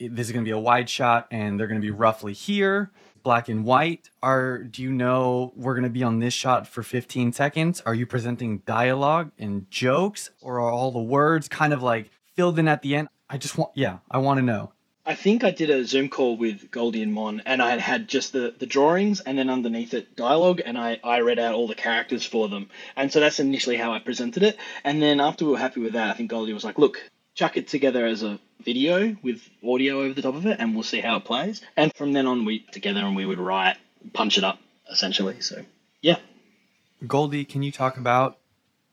[0.00, 2.90] this is going to be a wide shot and they're going to be roughly here,
[3.22, 4.10] black and white?
[4.22, 7.82] Are do you know we're going to be on this shot for 15 seconds?
[7.84, 12.58] Are you presenting dialogue and jokes or are all the words kind of like filled
[12.58, 13.08] in at the end?
[13.28, 14.72] I just want yeah, I want to know.
[15.06, 18.32] I think I did a Zoom call with Goldy and Mon, and I had just
[18.32, 21.74] the, the drawings and then underneath it dialogue, and I, I read out all the
[21.74, 22.70] characters for them.
[22.96, 24.56] And so that's initially how I presented it.
[24.82, 26.98] And then after we were happy with that, I think Goldy was like, look,
[27.34, 30.82] chuck it together as a video with audio over the top of it, and we'll
[30.82, 31.60] see how it plays.
[31.76, 33.76] And from then on, we together and we would write,
[34.14, 34.58] punch it up,
[34.90, 35.42] essentially.
[35.42, 35.66] So,
[36.00, 36.16] yeah.
[37.06, 38.38] Goldy, can you talk about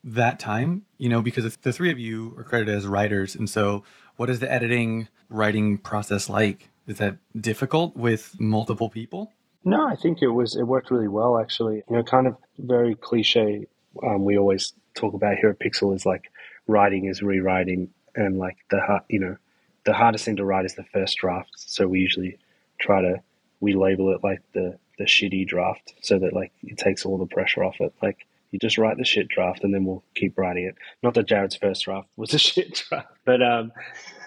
[0.03, 0.83] that time?
[0.97, 3.85] You know, because the three of you are credited as writers, and so
[4.21, 9.31] what is the editing writing process like Is that difficult with multiple people?
[9.65, 11.77] No, I think it was it worked really well actually.
[11.89, 13.65] You know, kind of very cliche.
[14.03, 16.31] Um, we always talk about here at Pixel is like
[16.67, 19.37] writing is rewriting, and like the you know,
[19.85, 21.53] the hardest thing to write is the first draft.
[21.55, 22.37] So we usually
[22.79, 23.23] try to
[23.59, 27.25] we label it like the the shitty draft, so that like it takes all the
[27.25, 27.91] pressure off it.
[28.03, 30.75] Like you just write the shit draft, and then we'll keep writing it.
[31.01, 33.71] Not that Jarrod's first draft was a shit draft, but um,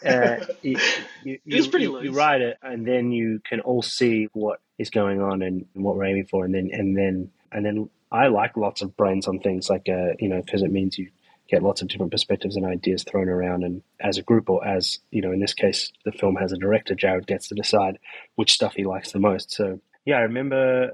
[0.04, 0.78] uh, you,
[1.24, 5.42] you, you, you write it, and then you can all see what is going on
[5.42, 8.96] and what we're aiming for, and then and then and then I like lots of
[8.96, 11.10] brains on things like uh, you know because it means you
[11.48, 14.98] get lots of different perspectives and ideas thrown around, and as a group or as
[15.10, 17.98] you know in this case the film has a director, Jarrod gets to decide
[18.36, 19.52] which stuff he likes the most.
[19.52, 20.92] So yeah, I remember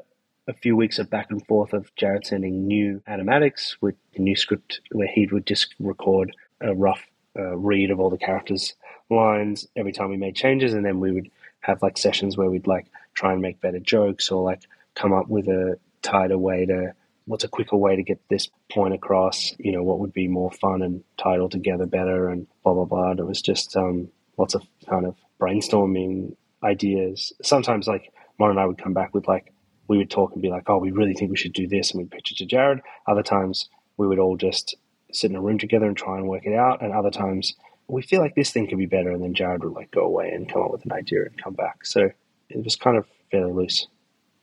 [0.51, 4.37] a few weeks of back and forth of Jarrod sending new animatics with the new
[4.37, 7.07] script where he would just record a rough
[7.39, 8.75] uh, read of all the characters'
[9.09, 12.67] lines every time we made changes, and then we would have like sessions where we'd
[12.67, 14.63] like try and make better jokes or like
[14.95, 16.93] come up with a tighter way to
[17.27, 19.55] what's a quicker way to get this point across?
[19.59, 22.85] You know what would be more fun and tied all together better and blah blah
[22.85, 23.11] blah.
[23.13, 26.35] And it was just um, lots of kind of brainstorming
[26.65, 27.33] ideas.
[27.43, 29.53] Sometimes like Mon and I would come back with like
[29.91, 31.99] we would talk and be like oh we really think we should do this and
[31.99, 34.77] we'd pitch it to Jarrod other times we would all just
[35.13, 37.55] sit in a room together and try and work it out and other times
[37.89, 40.31] we feel like this thing could be better and then Jarrod would like go away
[40.31, 42.09] and come up with an idea and come back so
[42.49, 43.89] it was kind of fairly loose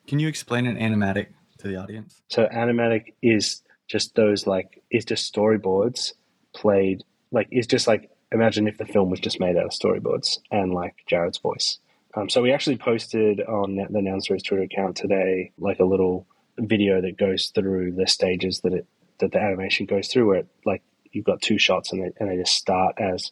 [0.05, 1.27] Can you explain an animatic
[1.59, 2.21] to the audience?
[2.27, 6.11] so animatic is just those like is just storyboards
[6.53, 10.39] played like it's just like imagine if the film was just made out of storyboards
[10.51, 11.79] and like Jarrod's voice.
[12.15, 16.25] Um, so we actually posted on the Noun Stories Twitter account today like a little
[16.57, 18.87] video that goes through the stages that it
[19.19, 22.29] that the animation goes through where it, like you've got two shots and they, and
[22.29, 23.31] they just start as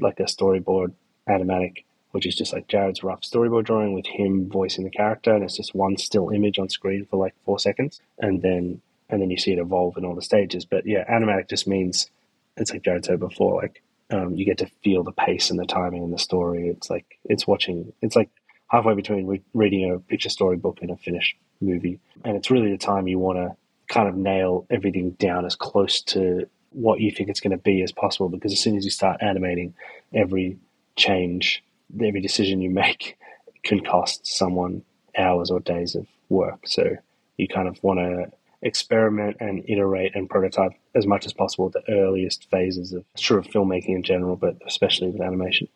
[0.00, 0.92] like a storyboard
[1.28, 1.84] animatic
[2.16, 5.58] which is just like Jarrod's rough storyboard drawing with him voicing the character, and it's
[5.58, 9.36] just one still image on screen for like four seconds, and then and then you
[9.36, 10.64] see it evolve in all the stages.
[10.64, 12.10] But yeah, animatic just means
[12.56, 15.66] it's like Jarrod said before, like um, you get to feel the pace and the
[15.66, 16.68] timing and the story.
[16.68, 17.92] It's like it's watching.
[18.02, 18.30] It's like
[18.68, 22.78] halfway between re- reading a picture storybook and a finished movie, and it's really the
[22.78, 23.56] time you want to
[23.92, 27.82] kind of nail everything down as close to what you think it's going to be
[27.82, 28.28] as possible.
[28.28, 29.74] Because as soon as you start animating,
[30.12, 30.58] every
[30.96, 31.62] change
[31.94, 33.16] every decision you make
[33.64, 34.82] can cost someone
[35.16, 36.60] hours or days of work.
[36.66, 36.96] So
[37.36, 41.82] you kind of want to experiment and iterate and prototype as much as possible the
[41.88, 45.68] earliest phases of sure of filmmaking in general, but especially with animation.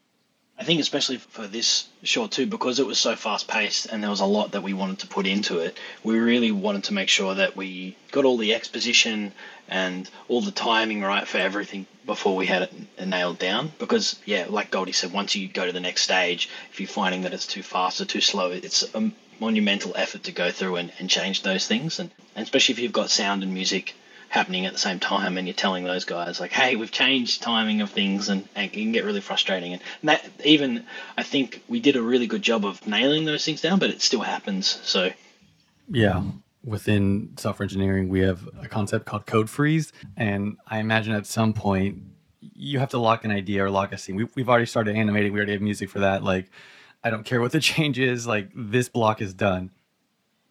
[0.61, 4.11] I think especially for this short too, because it was so fast paced and there
[4.11, 7.09] was a lot that we wanted to put into it, we really wanted to make
[7.09, 9.33] sure that we got all the exposition
[9.69, 13.73] and all the timing right for everything before we had it nailed down.
[13.79, 17.23] Because yeah, like Goldy said, once you go to the next stage, if you're finding
[17.23, 20.93] that it's too fast or too slow, it's a monumental effort to go through and,
[20.99, 21.99] and change those things.
[21.99, 23.95] And, and especially if you've got sound and music
[24.29, 27.81] happening at the same time and you're telling those guys like hey we've changed timing
[27.81, 30.85] of things and, and it can get really frustrating and that even
[31.19, 34.01] i think we did a really good job of nailing those things down but it
[34.01, 35.11] still happens so
[35.91, 36.23] Yeah.
[36.65, 39.93] Within software engineering, we have a concept called code freeze.
[40.17, 42.03] And I imagine at some point
[42.41, 44.15] you have to lock an idea or lock a scene.
[44.17, 46.23] We, we've already started animating, we already have music for that.
[46.23, 46.51] Like,
[47.03, 49.71] I don't care what the change is, like, this block is done.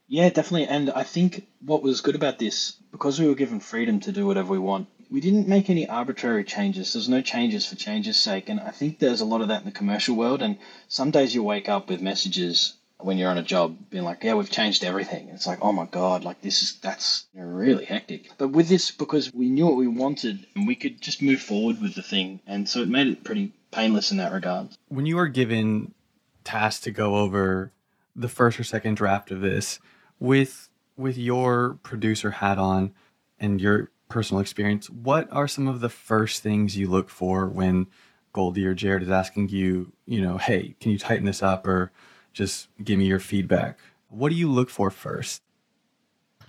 [0.08, 2.58] yeah definitely and i think what was good about this
[2.92, 6.44] because we were given freedom to do whatever we want we didn't make any arbitrary
[6.44, 6.94] changes.
[6.94, 9.66] There's no changes for changes sake and i think there's a lot of that in
[9.66, 10.58] the commercial world and
[10.88, 12.74] some days you wake up with messages
[13.08, 15.30] when you're on a job being like yeah we've changed everything.
[15.30, 18.22] It's like oh my god like this is that's really hectic.
[18.38, 21.78] But with this because we knew what we wanted and we could just move forward
[21.82, 24.70] with the thing and so it made it pretty painless in that regard.
[24.90, 25.94] When you are given
[26.44, 27.72] tasks to go over
[28.16, 29.80] the first or second draft of this,
[30.20, 32.94] with with your producer hat on
[33.40, 37.88] and your personal experience, what are some of the first things you look for when
[38.34, 41.92] Goldy or Jarrod is asking you, you know, hey, can you tighten this up or
[42.34, 43.80] just give me your feedback?
[44.10, 45.42] What do you look for first?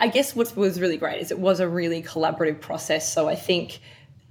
[0.01, 3.13] I guess what was really great is it was a really collaborative process.
[3.13, 3.81] So I think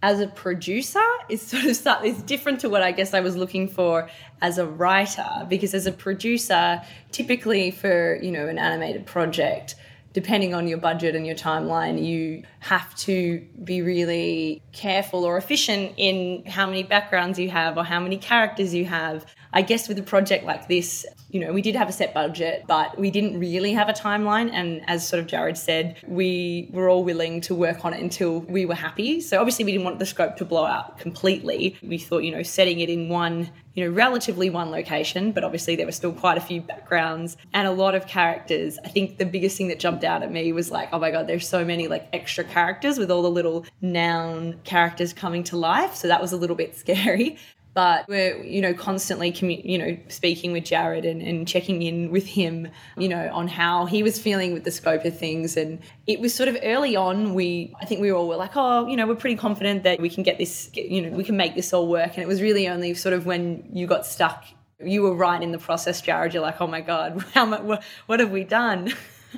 [0.02, 3.68] as a producer is sort of start different to what I guess I was looking
[3.68, 4.10] for
[4.42, 6.82] as a writer because as a producer
[7.12, 9.76] typically for you know an animated project
[10.14, 15.94] depending on your budget and your timeline you have to be really careful or efficient
[15.98, 19.98] in how many backgrounds you have or how many characters you have I guess with
[19.98, 23.40] a project like this, you know, we did have a set budget, but we didn't
[23.40, 24.52] really have a timeline.
[24.52, 28.40] And as sort of Jarrod said, we were all willing to work on it until
[28.42, 29.22] we were happy.
[29.22, 31.78] So obviously, we didn't want the scope to blow out completely.
[31.82, 35.78] We thought, you know, setting it in one you know, relatively one location, but obviously
[35.78, 38.78] there were still quite a few backgrounds and a lot of characters.
[38.84, 41.28] I think the biggest thing that jumped out at me was like, oh my God,
[41.28, 45.96] there's so many like extra characters with all the little noun characters coming to life.
[45.96, 47.38] So that was a little bit scary
[47.74, 52.12] but we're you know constantly commu- you know speaking with Jarrod and, and checking in
[52.12, 52.68] with him
[52.98, 55.56] you know on how he was feeling with the scope of things.
[55.58, 58.88] And it was sort of early on we I think we all were like oh
[58.88, 61.56] you know we're pretty confident that we can get this you know we can make
[61.56, 62.14] this all work.
[62.16, 64.46] And it was really only sort of when you got stuck
[64.82, 66.34] you were right in the process Jarrod.
[66.34, 67.62] You're like oh my god how much
[68.08, 68.94] what, have we done?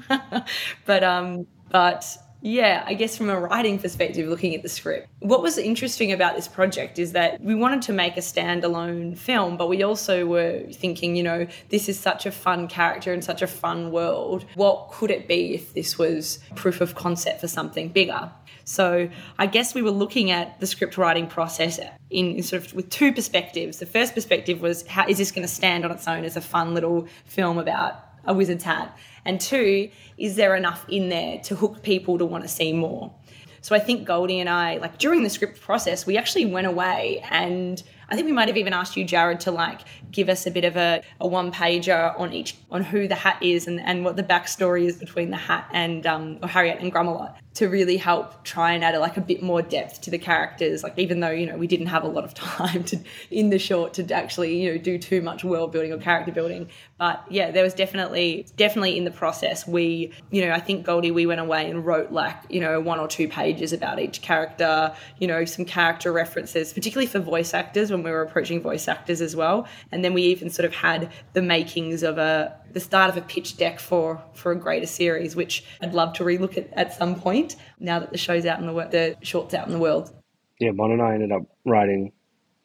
[0.86, 2.05] But um but
[2.42, 6.36] yeah, I guess from a writing perspective, looking at the script, what was interesting about
[6.36, 10.64] this project is that we wanted to make a standalone film, but we also were
[10.74, 14.46] thinking, you know, this is such a fun character and such a fun world.
[14.56, 18.32] What could it be if this was proof of concept for something bigger?
[18.64, 21.80] So I guess we were looking at the script writing process
[22.10, 23.78] in sort of with two perspectives.
[23.78, 26.42] The first perspective was how is this going to stand on its own as a
[26.42, 28.97] fun little film about a wizard's hat?
[29.26, 33.13] And two, is there enough in there to hook people to want to see more?
[33.61, 37.24] So I think Goldy and I, like during the script process, we actually went away
[37.30, 39.82] and I think we might have even asked you, Jarrod, to like
[40.12, 43.41] give us a bit of a, a one pager on each on who the hat
[43.41, 46.93] is and, and what the backstory is between the hat and um, or Harriet and
[46.93, 50.18] Grumelot to really help try and add a, like a bit more depth to the
[50.18, 50.84] characters.
[50.84, 52.99] Like even though you know we didn't have a lot of time to
[53.30, 56.70] in the short to actually you know do too much world building or character building,
[56.97, 61.12] but yeah, there was definitely definitely in the process we you know I think Goldy
[61.12, 64.95] we went away and wrote like you know one or two pages about each character,
[65.20, 69.22] you know some character references, particularly for voice actors when we were approaching voice actors
[69.22, 73.10] as well, and then we even sort of had the makings of a the start
[73.10, 76.72] of a pitch deck for for a greater series, which I'd love to relook at
[76.74, 79.74] at some point now that the show's out in the world the short's out in
[79.74, 80.14] the world.
[80.60, 82.12] Yeah, Mon and I ended up writing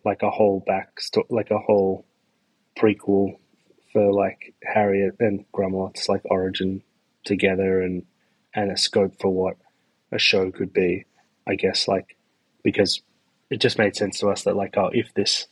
[0.04, 2.06] like a whole back like a whole
[2.78, 3.38] prequel
[3.92, 6.82] for like Harriet and Grumelot's like origin
[7.24, 8.04] together and
[8.54, 9.56] and a scope for what
[10.12, 11.04] a show could be.
[11.46, 12.16] I guess like
[12.62, 13.00] because
[13.50, 15.46] it just made sense to us that like oh if this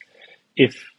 [0.56, 0.90] if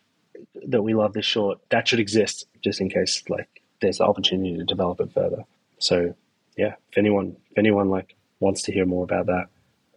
[0.67, 4.57] that we love this short that should exist just in case like there's the opportunity
[4.57, 5.43] to develop it further.
[5.79, 6.15] So
[6.57, 9.47] yeah, if anyone if anyone like wants to hear more about that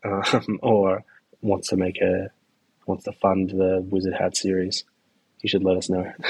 [0.04, 1.04] um, or
[1.40, 2.30] wants to make a
[2.86, 4.84] wants to fund the Wizard Hat series,
[5.40, 6.12] you should let us know.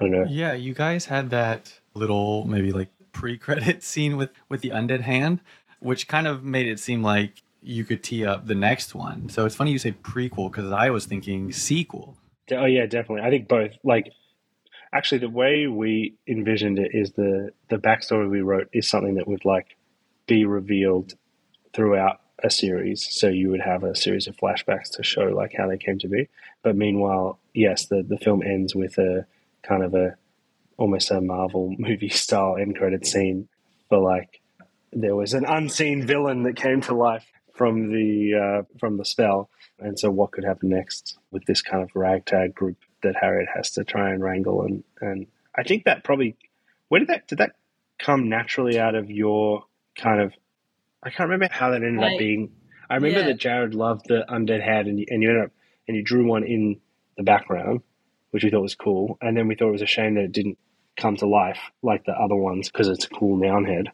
[0.00, 0.26] I don't know.
[0.28, 5.40] Yeah, you guys had that little maybe like pre-credit scene with with the undead hand,
[5.80, 9.28] which kind of made it seem like you could tee up the next one.
[9.28, 12.16] So it's funny you say prequel because I was thinking sequel.
[12.52, 13.22] Oh yeah, definitely.
[13.26, 13.72] I think both.
[13.82, 14.12] Like,
[14.92, 19.28] actually, the way we envisioned it is the the backstory we wrote is something that
[19.28, 19.76] would like
[20.26, 21.14] be revealed
[21.72, 23.06] throughout a series.
[23.10, 26.08] So you would have a series of flashbacks to show like how they came to
[26.08, 26.28] be.
[26.62, 29.26] But meanwhile, yes, the the film ends with a
[29.62, 30.16] kind of a
[30.76, 33.48] almost a Marvel movie style end credit scene
[33.88, 34.40] for like
[34.92, 39.50] there was an unseen villain that came to life from the uh, from the spell
[39.78, 43.72] and so, what could happen next with this kind of ragtag group that Harriet has
[43.72, 44.62] to try and wrangle?
[44.62, 46.36] And, and I think that probably,
[46.88, 47.56] where did that, did that
[47.98, 49.64] come naturally out of your
[49.96, 50.32] kind of,
[51.02, 52.52] I can't remember how that ended up being.
[52.88, 53.26] I remember yeah.
[53.26, 55.52] that Jarrod loved the undead hat and you, and you ended up,
[55.88, 56.80] and you drew one in
[57.16, 57.80] the background,
[58.30, 59.18] which we thought was cool.
[59.20, 60.58] And then we thought it was a shame that it didn't
[60.96, 63.88] come to life like the other ones because it's a cool noun head.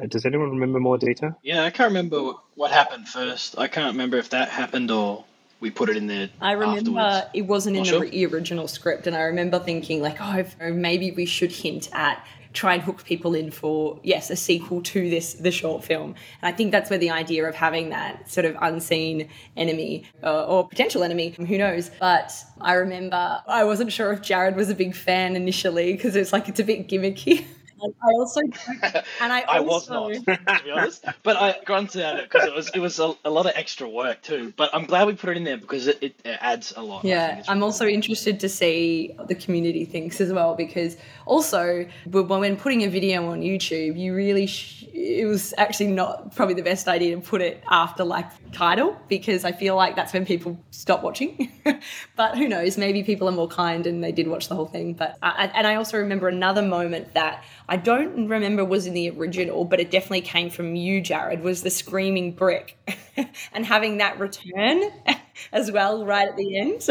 [0.00, 1.36] Uh, does anyone remember more data?
[1.42, 3.58] Yeah, I can't remember what happened first.
[3.58, 5.24] I can't remember if that happened or
[5.60, 6.28] we put it in there.
[6.40, 7.30] I remember afterwards.
[7.34, 8.06] it wasn't in sure.
[8.06, 12.24] the original script, and I remember thinking like, oh, maybe we should hint at
[12.56, 16.54] try and hook people in for yes a sequel to this the short film and
[16.54, 19.28] i think that's where the idea of having that sort of unseen
[19.58, 22.32] enemy uh, or potential enemy who knows but
[22.62, 26.48] i remember i wasn't sure if jarrod was a big fan initially because it's like
[26.48, 27.44] it's a bit gimmicky
[27.82, 28.40] I also
[29.20, 32.54] and I, I was not to be honest, but I grunted at it because it
[32.54, 34.52] was it was a, a, lot of extra work too.
[34.56, 37.04] But I'm glad we put it in there because it, it, it adds a lot.
[37.04, 40.96] Yeah, I'm also interested to see the community thinks as well because
[41.26, 46.54] also when putting a video on YouTube, you really sh- it was actually not probably
[46.54, 50.24] the best idea to put it after like title because I feel like that's when
[50.24, 51.52] people stop watching.
[52.16, 52.78] but who knows?
[52.78, 54.94] Maybe people are more kind and they did watch the whole thing.
[54.94, 59.10] But I, and I also remember another moment that I don't remember was in the
[59.10, 62.78] original, but it definitely came from you, Jarrod, was the screaming brick
[63.52, 64.82] and having that return
[65.52, 66.82] as well right at the end.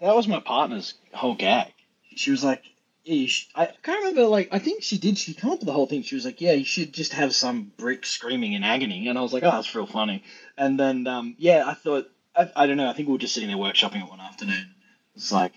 [0.00, 1.72] that was my partner's whole gag.
[2.16, 2.62] She was like,
[3.54, 4.26] I can't remember.
[4.26, 5.18] Like, I think she did.
[5.18, 6.02] She come up with the whole thing.
[6.02, 9.22] She was like, "Yeah, you should just have some brick screaming in agony." And I
[9.22, 10.24] was like, "Oh, that's real funny."
[10.56, 12.88] And then, um, yeah, I thought, I, I don't know.
[12.88, 14.74] I think we were just sitting there workshopping it one afternoon.
[15.16, 15.52] It's like,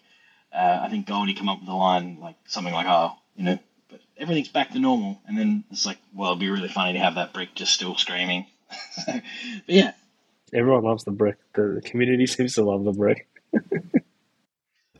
[0.54, 3.60] uh, I think Goldy come up with a line like something like, "Oh, you know,
[3.89, 6.99] but everything's back to normal." And then it's like, well, it'd be really funny to
[6.99, 8.45] have that brick just still screaming.
[9.08, 9.24] but
[9.68, 9.91] yeah,
[10.54, 11.38] Everyone loves the brick.
[11.54, 13.28] The community seems to love the brick.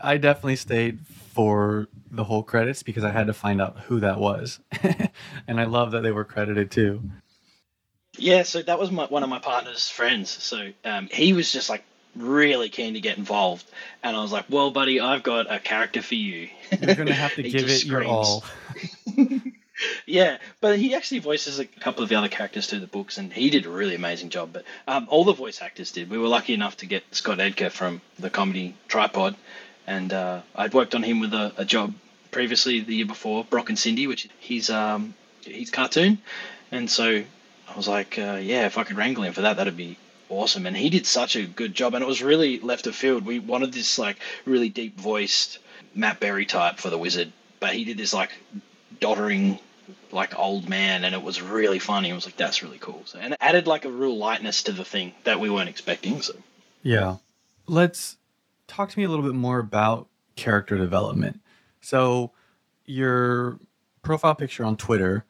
[0.04, 1.00] I definitely stayed
[1.34, 4.60] for the whole credits because I had to find out who that was.
[5.48, 7.02] and I love that they were credited too.
[8.18, 10.30] Yeah, so that was my, one of my partner's friends.
[10.30, 11.84] So um, he was just like
[12.16, 13.66] really keen to get involved,
[14.04, 17.14] and I was like, "Well, buddy, I've got a character for you." You're going to
[17.14, 18.44] have to give it just your all.
[20.06, 23.32] Yeah, but he actually voices a couple of the other characters through the books, and
[23.34, 24.52] he did a really amazing job.
[24.54, 26.10] But um, all the voice actors did.
[26.10, 29.36] We were lucky enough to get Scott Edgar from the comedy Tripod,
[29.88, 31.94] and uh, I'd worked on him with a, a job
[32.32, 36.20] previously the year before, Brock and Cindy, which he's um he's cartoon,
[36.72, 37.24] and so
[37.68, 39.98] I was like, uh, yeah, if I could wrangle him for that, that'd be
[40.30, 40.66] awesome.
[40.66, 43.26] And he did such a good job, and it was really left of field.
[43.26, 45.60] We wanted this like really deep voiced
[45.96, 48.32] Matt Berry type for the wizard, but he did this like
[49.00, 49.60] doddering
[50.12, 53.18] like old man and it was really funny it was like that's really cool so,
[53.20, 56.34] and it added like a real lightness to the thing that we weren't expecting so
[56.84, 57.18] Yeah.
[57.68, 58.18] Let's
[58.72, 61.42] talk to me a little bit more about character development.
[61.82, 62.32] So,
[62.86, 63.60] your
[64.02, 65.26] profile picture on Twitter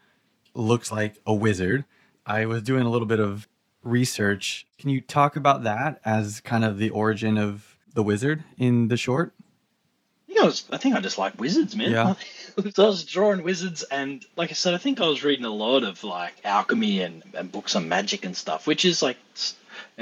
[0.53, 1.85] looks like a wizard.
[2.25, 3.47] I was doing a little bit of
[3.83, 4.67] research.
[4.77, 8.97] Can you talk about that as kind of the origin of the wizard in the
[8.97, 9.33] short?
[10.29, 12.13] I think I was I think I just like wizards man Yeah.
[12.73, 15.49] so I was drawing wizards and like I said I think I was reading a
[15.49, 19.17] lot of like alchemy and, and books on magic and stuff which is like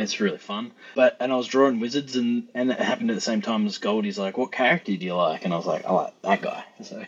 [0.01, 3.21] it's, really fun but and I was drawing wizards and and it happened at the
[3.21, 5.91] same time as Goldie's like what character do you like and I was like I
[5.91, 7.03] like that guy so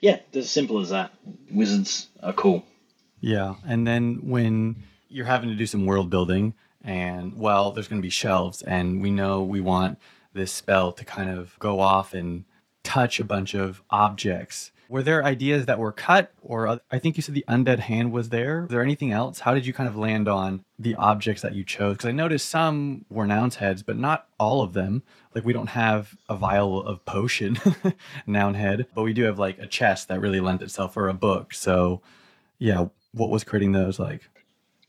[0.00, 1.12] yeah as simple as that
[1.50, 2.64] wizards are cool
[3.20, 3.54] Yeah.
[3.66, 8.06] And then when you're having to do some world building, and well, there's going to
[8.06, 9.98] be shelves, and we know we want
[10.32, 12.44] this spell to kind of go off and
[12.84, 14.70] touch a bunch of objects.
[14.88, 18.12] Were there ideas that were cut, or oth- I think you said the undead hand
[18.12, 18.62] was there?
[18.62, 19.40] Was there anything else?
[19.40, 21.96] How did you kind of land on the objects that you chose?
[21.96, 25.02] Because I noticed some were noun's heads, but not all of them.
[25.34, 27.58] Like we don't have a vial of potion
[28.26, 31.14] noun head, but we do have like a chest that really lent itself for a
[31.14, 31.52] book.
[31.52, 32.00] So
[32.58, 34.28] yeah, what was creating those like?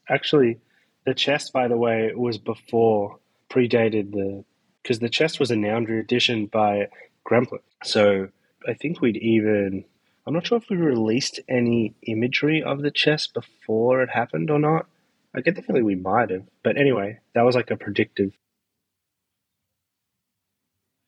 [0.09, 0.59] Actually,
[1.05, 3.19] the chest, by the way, was before
[3.49, 4.43] predated the
[4.83, 6.87] because the chest was a Noundry edition by
[7.29, 7.59] Grempler.
[7.83, 8.29] So
[8.68, 9.86] I think we'd even
[10.28, 14.59] I'm not sure if we released any imagery of the chest before it happened or
[14.59, 14.88] not.
[15.34, 18.34] I get the feeling we might have, but anyway, that was like a predictive.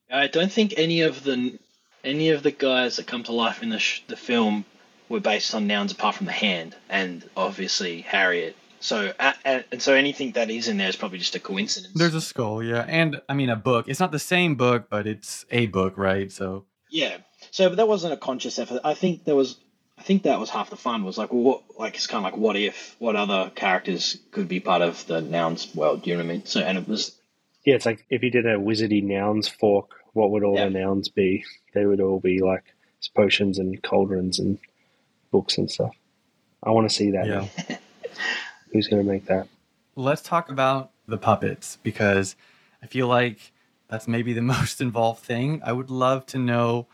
[0.10, 1.60] I don't think any of the
[2.04, 4.64] any of the guys that come to life in the sh- the film
[5.10, 8.56] were based on nouns apart from the hand and obviously Harriet.
[8.80, 11.94] So uh, and, and so anything that is in there is probably just a coincidence.
[11.94, 13.90] There's a skull, yeah, and I mean a book.
[13.90, 16.32] It's not the same book, but it's a book, right?
[16.32, 17.18] So yeah.
[17.52, 18.82] So but that wasn't a conscious effort.
[18.84, 19.58] I think there was.
[19.98, 21.04] I think that was half the fun.
[21.04, 21.64] Was like, well, what?
[21.78, 22.96] Like it's kind of like, what if?
[23.00, 26.04] What other characters could be part of the nouns world?
[26.04, 26.46] Do you know what I mean?
[26.46, 27.20] So and it was
[27.66, 30.66] Yeah, it's like if you did a wizardy nouns fork, what would all Yeah.
[30.70, 31.44] the nouns be?
[31.74, 32.64] They would all be like
[33.16, 34.58] potions and cauldrons and
[35.32, 35.92] books and stuff.
[36.64, 37.26] I want to see that.
[37.28, 37.78] yeah.
[38.74, 39.48] Who's going to make that?
[39.96, 42.36] Let's talk about the puppets because
[42.84, 43.52] I feel like
[43.90, 45.62] that's maybe the most involved thing.
[45.66, 46.88] I would love to know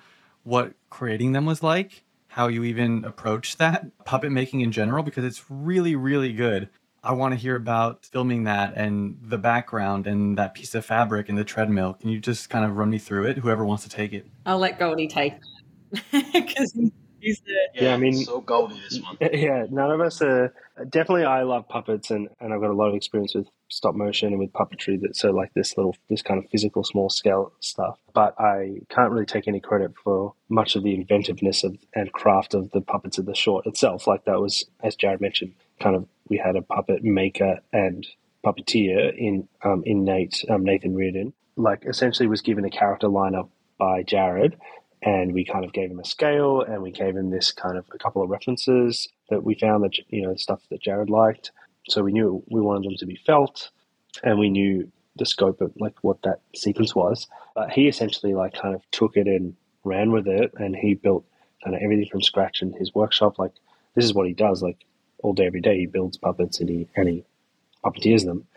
[0.46, 5.26] what creating them was like, how you even approached that puppet making in general, because
[5.26, 6.70] it's really, really good.
[7.04, 11.30] I want to hear about filming that and the background and that piece of fabric
[11.30, 11.94] and the treadmill.
[11.94, 13.38] Can you just kind of run me through it?
[13.38, 14.26] Whoever wants to take it.
[14.46, 15.34] I'll let Goldy take
[16.12, 16.78] because
[17.26, 19.18] he's the Yeah, I mean- so goldy this one.
[19.34, 20.54] Yeah, none of us are.
[20.90, 24.30] Definitely, I love puppets, and, and I've got a lot of experience with stop motion
[24.30, 25.00] and with puppetry.
[25.02, 27.98] That so like this little, this kind of physical, small scale stuff.
[28.14, 32.54] But I can't really take any credit for much of the inventiveness of and craft
[32.54, 34.06] of the puppets of the short itself.
[34.06, 38.06] Like that was, as Jarrod mentioned, kind of we had a puppet maker and
[38.46, 41.34] puppeteer in um, in Nate um, Nathan Reardon.
[41.56, 43.48] Like essentially was given a character lineup
[43.78, 44.56] by Jarrod,
[45.02, 47.86] and we kind of gave him a scale and we gave him this kind of
[47.94, 51.52] a couple of references that we found that you know stuff that Jarrod liked.
[51.88, 53.70] So we knew we wanted them to be felt,
[54.24, 57.28] and we knew the scope of like what that sequence was.
[57.54, 61.26] But he essentially like kind of took it and ran with it, and he built
[61.64, 63.38] kind of everything from scratch in his workshop.
[63.40, 63.54] Like
[63.96, 64.86] this is what he does, like
[65.24, 65.78] all day every day.
[65.78, 67.24] He builds puppets and he and he
[67.84, 68.48] puppeteers them.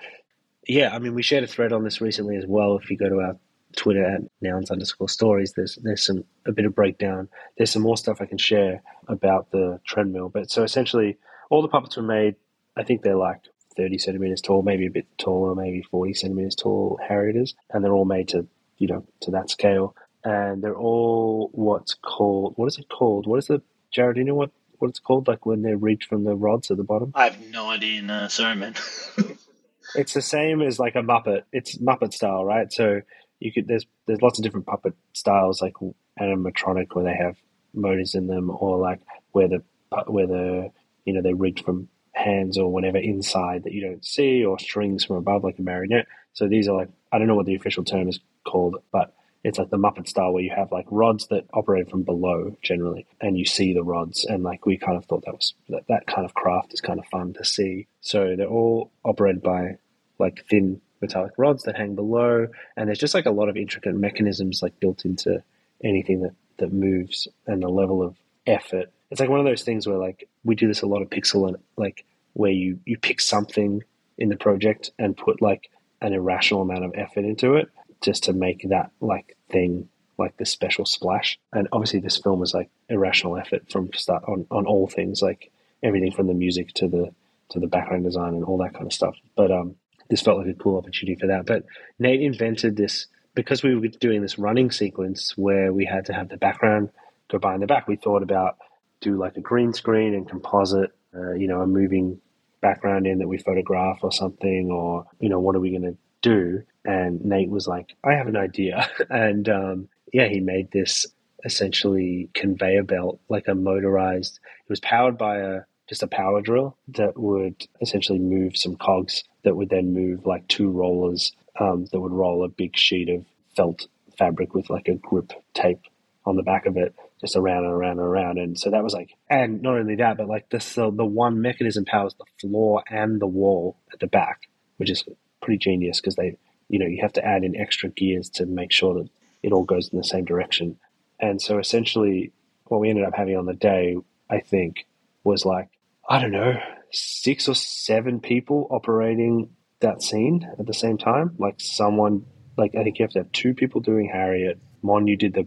[0.66, 2.76] Yeah, I mean, we shared a thread on this recently as well.
[2.76, 3.36] If you go to our
[3.77, 5.53] Twitter at nouns underscore stories.
[5.53, 7.29] There's there's some a bit of breakdown.
[7.57, 10.29] There's some more stuff I can share about the treadmill.
[10.29, 11.19] But so essentially,
[11.51, 12.37] all the puppets were made.
[12.77, 13.43] I think they're like
[13.77, 16.99] 30 centimeters tall, maybe a bit taller, maybe 40 centimeters tall.
[17.07, 18.47] Harriet is, and they're all made to
[18.79, 19.95] you know to that scale.
[20.25, 23.27] And they're all what's called what is it called?
[23.27, 23.62] What is the
[23.97, 24.14] Jarrod?
[24.14, 25.29] Do you know what what it's called?
[25.29, 27.12] Like when they're rigged from the rods at the bottom.
[27.14, 28.03] I have no idea.
[28.03, 28.75] No, sorry, man.
[29.95, 31.43] it's the same as like a Muppet.
[31.53, 32.73] It's Muppet style, right?
[32.73, 33.03] So
[33.41, 35.74] you could there's there's lots of different puppet styles, like
[36.20, 37.36] animatronic, where they have
[37.74, 39.01] motors in them, or like
[39.32, 39.62] where the
[40.07, 40.70] where the
[41.05, 45.05] you know they're rigged from hands or whatever inside that you don't see, or strings
[45.05, 46.07] from above, like a marionette.
[46.32, 49.14] So these are like I don't know what the official term is called, but
[49.45, 53.07] it's like the Muppet style where you have like rods that operate from below generally,
[53.20, 54.24] and you see the rods.
[54.24, 56.99] And like we kind of thought that was that, that kind of craft is kind
[56.99, 57.86] of fun to see.
[58.01, 59.78] So they're all operated by
[60.18, 62.47] like thin metallic rods that hang below,
[62.77, 65.43] and there's just like a lot of intricate mechanisms like built into
[65.83, 68.91] anything that that moves and the level of effort.
[69.11, 71.49] It's like one of those things where like we do this a lot of pixel
[71.49, 73.83] and like where you you pick something
[74.17, 75.71] in the project and put like
[76.01, 77.69] an irrational amount of effort into it
[78.01, 79.89] just to make that like thing
[80.19, 81.39] like the special splash.
[81.53, 85.51] And obviously, this film was like irrational effort from start on, on all things, like
[85.83, 87.15] everything from the music to the
[87.51, 89.17] to the background design and all that kind of stuff.
[89.35, 89.77] But um,
[90.09, 91.47] this felt like a cool opportunity for that.
[91.47, 91.65] But
[91.99, 96.29] Nate invented this because we were doing this running sequence where we had to have
[96.29, 96.91] the background
[97.31, 97.87] go by in the back.
[97.87, 98.57] We thought about
[99.01, 102.21] do like a green screen and composite, uh, you know, a moving
[102.61, 105.97] background in that we photograph or something, or you know, what are we going to
[106.23, 106.63] do?
[106.85, 111.07] And Nate was like, I have an idea, and um, yeah, he made this
[111.45, 114.41] essentially conveyor belt, like a motorized.
[114.65, 119.24] It was powered by a just a power drill that would essentially move some cogs
[119.43, 123.24] that would then move like two rollers um, that would roll a big sheet of
[123.57, 123.86] felt
[124.16, 125.82] fabric with like a grip tape
[126.26, 128.39] on the back of it just around and around and around.
[128.39, 131.41] And so that was like and not only that but like this the, the one
[131.41, 134.43] mechanism powers the floor and the wall at the back
[134.76, 135.05] which is
[135.41, 136.36] pretty genius because they
[136.68, 139.09] you know you have to add in extra gears to make sure that
[139.43, 140.78] it all goes in the same direction.
[141.20, 142.32] And so essentially
[142.70, 143.97] what we ended up having on the day
[144.30, 144.86] i think
[145.24, 145.68] was like
[146.09, 146.55] I don't know,
[146.91, 149.51] six or seven people operating
[149.81, 151.35] that scene at the same time.
[151.39, 152.25] Like someone,
[152.57, 154.59] like I think you have to have two people doing Harriet.
[154.83, 155.47] Mon, you did the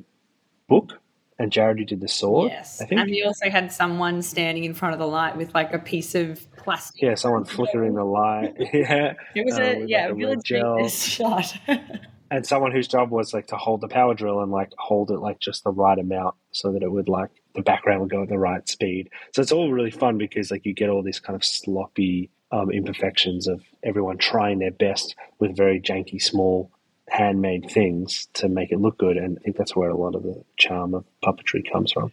[0.68, 1.02] book,
[1.40, 2.52] and Jarrod, you did the sword.
[2.52, 3.02] Yes, I think.
[3.02, 6.14] And you also had someone standing in front of the light with like a piece
[6.14, 7.02] of plastic.
[7.02, 8.54] Yeah, someone flickering the light.
[8.74, 10.88] yeah, it was a um, yeah, like a really gel.
[10.88, 11.58] shot.
[12.32, 15.20] and someone whose job was like to hold the power drill and like hold it
[15.20, 18.30] like just the right amount so that it would like the background will go at
[18.30, 19.10] the right speed.
[19.34, 22.72] So it's all really fun because like you get all these kind of sloppy um,
[22.72, 26.72] imperfections of everyone trying their best with very janky, small,
[27.10, 29.18] handmade things to make it look good.
[29.18, 32.12] And I think that's where a lot of the charm of puppetry comes from.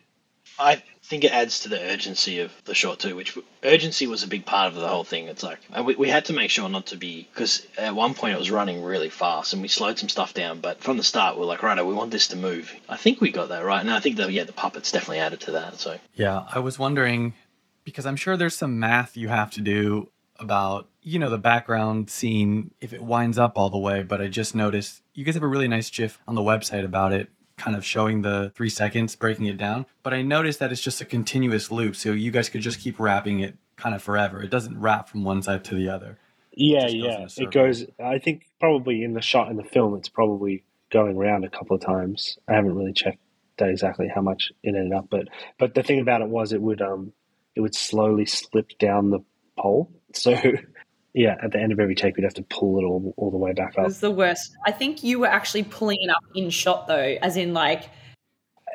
[0.59, 4.29] I think it adds to the urgency of the short too, which urgency was a
[4.29, 5.27] big part of the whole thing.
[5.29, 8.35] It's like we, we had to make sure not to be because at one point
[8.35, 10.61] it was running really fast and we slowed some stuff down.
[10.61, 12.75] But from the start, we are like, right, we want this to move.
[12.89, 15.41] I think we got that right, and I think that yeah, the puppets definitely added
[15.41, 15.79] to that.
[15.79, 17.35] So yeah, I was wondering
[17.85, 22.11] because I'm sure there's some math you have to do about you know the background
[22.11, 25.43] scene if it winds up all the way but i just noticed you guys have
[25.43, 27.29] a really nice gif on the website about it
[27.59, 29.87] kind of showing the three seconds, breaking it down.
[30.03, 31.97] But I noticed that it's just a continuous loop.
[31.97, 34.43] So you guys could just keep wrapping it kind of forever.
[34.43, 36.19] It doesn't wrap from one side to the other.
[36.53, 37.27] Yeah, it yeah.
[37.37, 41.45] It goes, I think probably in the shot in the film, it's probably going around
[41.45, 42.39] a couple of times.
[42.49, 43.19] I haven't really checked
[43.59, 45.29] that exactly how much it ended up, but
[45.59, 47.13] but the thing about it was it would um
[47.55, 49.21] it would slowly slip down the
[49.59, 49.93] pole.
[50.15, 50.35] So
[51.19, 53.37] yeah, at the end of every take, we'd have to pull it all, all the
[53.37, 53.81] way back up.
[53.81, 54.57] It was the worst.
[54.65, 57.91] I think you were actually pulling it up in shot though, as in like.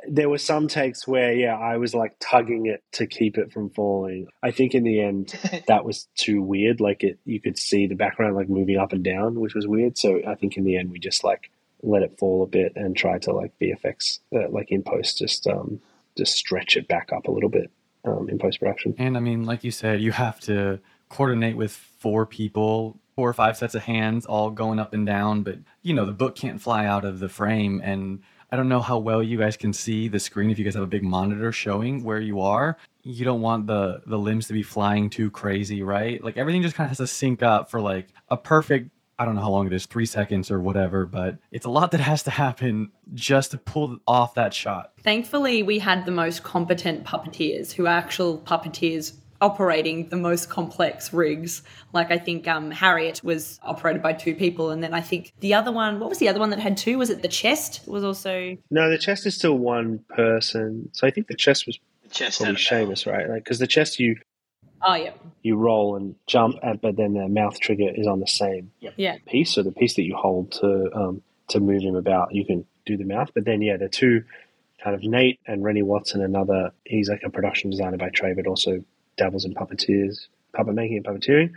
[0.09, 3.69] There were some takes where, yeah, I was like tugging it to keep it from
[3.69, 4.27] falling.
[4.43, 5.33] I think in the end,
[5.67, 6.81] that was too weird.
[6.81, 9.97] Like it, you could see the background like moving up and down, which was weird.
[9.97, 11.49] So I think in the end, we just like
[11.81, 15.47] let it fall a bit and try to like VFX, uh, like in post, just
[15.47, 15.79] um,
[16.17, 17.71] just stretch it back up a little bit
[18.03, 18.95] um, in post production.
[18.97, 23.33] And I mean, like you said, you have to coordinate with four people, four or
[23.33, 25.41] five sets of hands all going up and down.
[25.41, 27.81] But, you know, the book can't fly out of the frame.
[27.81, 30.73] And I don't know how well you guys can see the screen if you guys
[30.73, 32.77] have a big monitor showing where you are.
[33.03, 36.21] You don't want the the limbs to be flying too crazy, right?
[36.21, 39.35] Like everything just kind of has to sync up for like a perfect I don't
[39.35, 42.23] know how long it is, three seconds or whatever, but it's a lot that has
[42.23, 44.91] to happen just to pull off that shot.
[45.01, 49.13] Thankfully, we had the most competent puppeteers who are actual puppeteers
[49.43, 51.63] operating the most complex rigs.
[51.91, 55.53] Like I think um, Harriet was operated by two people, and then I think the
[55.53, 56.97] other one, what was the other one that had two?
[56.97, 57.81] Was it the chest?
[57.85, 60.89] Was also No, the chest is still one person.
[60.93, 62.95] So I think the chest was The chest probably had a bell.
[62.95, 63.29] Seamus, right?
[63.29, 64.15] Like because the chest you
[64.81, 68.27] oh yeah, you roll and jump, at, but then the mouth trigger is on the
[68.27, 69.53] same yeah, piece.
[69.53, 72.95] So the piece that you hold to um, to move him about, you can do
[72.95, 73.31] the mouth.
[73.35, 74.23] But then yeah, the two
[74.81, 78.47] kind of Nate and Rennie Watson, another he's like a production designer by trade, but
[78.47, 78.83] also
[79.17, 81.53] dabbles in puppeteers, puppet making and puppeteering.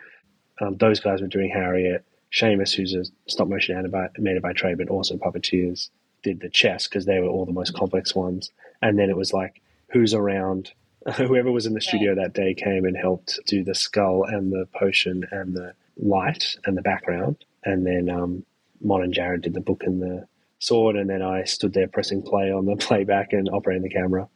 [0.60, 2.04] Um, those guys were doing Harriet.
[2.32, 5.90] Seamus, who's a stop motion animator by trade, but also puppeteers,
[6.22, 8.50] did the chest because they were all the most complex ones.
[8.82, 10.72] And then it was like, who's around?
[11.16, 14.66] Whoever was in the studio that day came and helped do the skull and the
[14.74, 17.44] potion and the light and the background.
[17.64, 18.44] And then um,
[18.82, 20.26] Mon and Jarrod did the book and the
[20.58, 20.96] sword.
[20.96, 24.28] And then I stood there pressing play on the playback and operating the camera.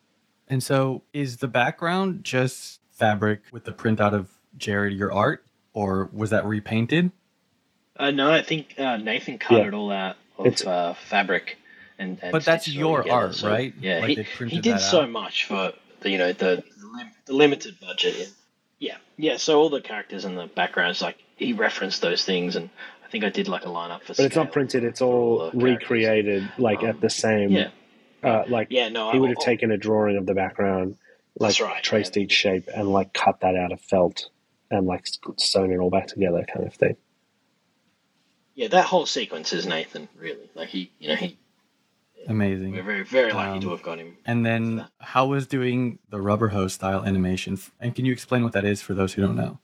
[0.48, 4.28] And so, is the background just fabric with the printout of
[4.58, 7.10] Jarrod your art, or was that repainted?
[7.96, 9.66] Uh, no, I think uh, Nathan cut Yeah.
[9.68, 11.58] it all out of It's- uh, fabric,
[11.98, 13.74] and, and But that's stitched it all your together, art, so, right?
[13.80, 15.10] Yeah, Like he, they he did that so out.
[15.10, 16.62] much for the you know the
[17.26, 18.14] the, limited budget.
[18.18, 18.26] Yeah.
[18.78, 18.96] yeah,
[19.32, 19.36] yeah.
[19.38, 22.70] So all the characters and the backgrounds, like he referenced those things, and
[23.04, 24.14] I think I did like a lineup for.
[24.14, 25.62] But it's not printed, it's for all the characters.
[25.62, 27.50] recreated, like Um, at the same.
[27.50, 27.68] Yeah,
[28.22, 28.88] Uh, like yeah.
[28.88, 30.96] No, he I- would have I- taken a drawing of the background,
[31.38, 32.24] like right, traced yeah.
[32.24, 34.28] each shape and like cut that out of felt
[34.70, 35.06] and like
[35.36, 36.96] sewn it all back together, kind of thing.
[38.54, 40.08] Yeah, that whole sequence is Nathan.
[40.18, 41.38] Really, like he, you know, he.
[42.28, 42.72] Amazing.
[42.72, 44.18] We're very very lucky Um, to have got him.
[44.26, 47.58] And then, how was doing the rubber hose style animation?
[47.80, 49.58] And can you explain what that is for those who don't know?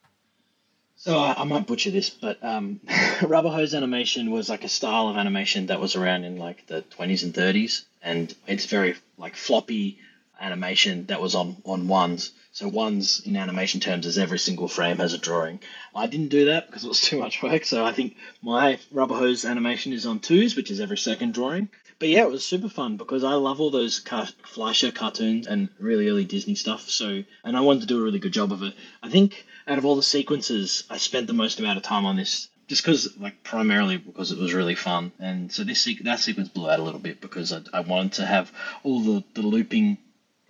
[0.96, 2.80] So I, I might butcher this, but um,
[3.22, 6.82] rubber hose animation was like a style of animation that was around in like the
[6.98, 9.98] 20s and 30s, and it's very like floppy
[10.40, 12.32] animation that was on on ones.
[12.52, 15.60] So ones in animation terms is every single frame has a drawing.
[15.94, 17.64] I didn't do that because it was too much work.
[17.64, 21.68] So I think my rubber hose animation is on twos, which is every second drawing.
[21.98, 25.70] But yeah, it was super fun because I love all those car- Fleischer cartoons and
[25.78, 26.90] really early Disney stuff.
[26.90, 28.74] So, and I wanted to do a really good job of it.
[29.02, 32.16] I think out of all the sequences, I spent the most amount of time on
[32.16, 35.12] this just because, like, primarily because it was really fun.
[35.18, 38.26] And so this that sequence blew out a little bit because I, I wanted to
[38.26, 39.98] have all the, the looping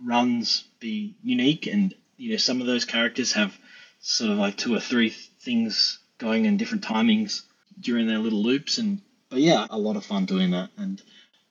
[0.02, 3.56] runs be unique, and you know some of those characters have
[4.00, 7.42] sort of like two or three things going in different timings
[7.78, 11.02] during their little loops, and but yeah, a lot of fun doing that, and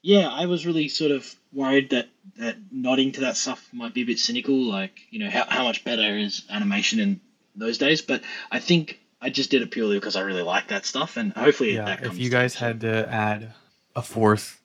[0.02, 4.02] yeah, I was really sort of worried that that nodding to that stuff might be
[4.02, 7.20] a bit cynical, like you know how how much better is animation in
[7.54, 9.00] those days, but I think.
[9.18, 11.96] I just did it purely because I really like that stuff, and hopefully Yeah.
[12.02, 13.54] If you guys had to add
[13.96, 14.60] a fourth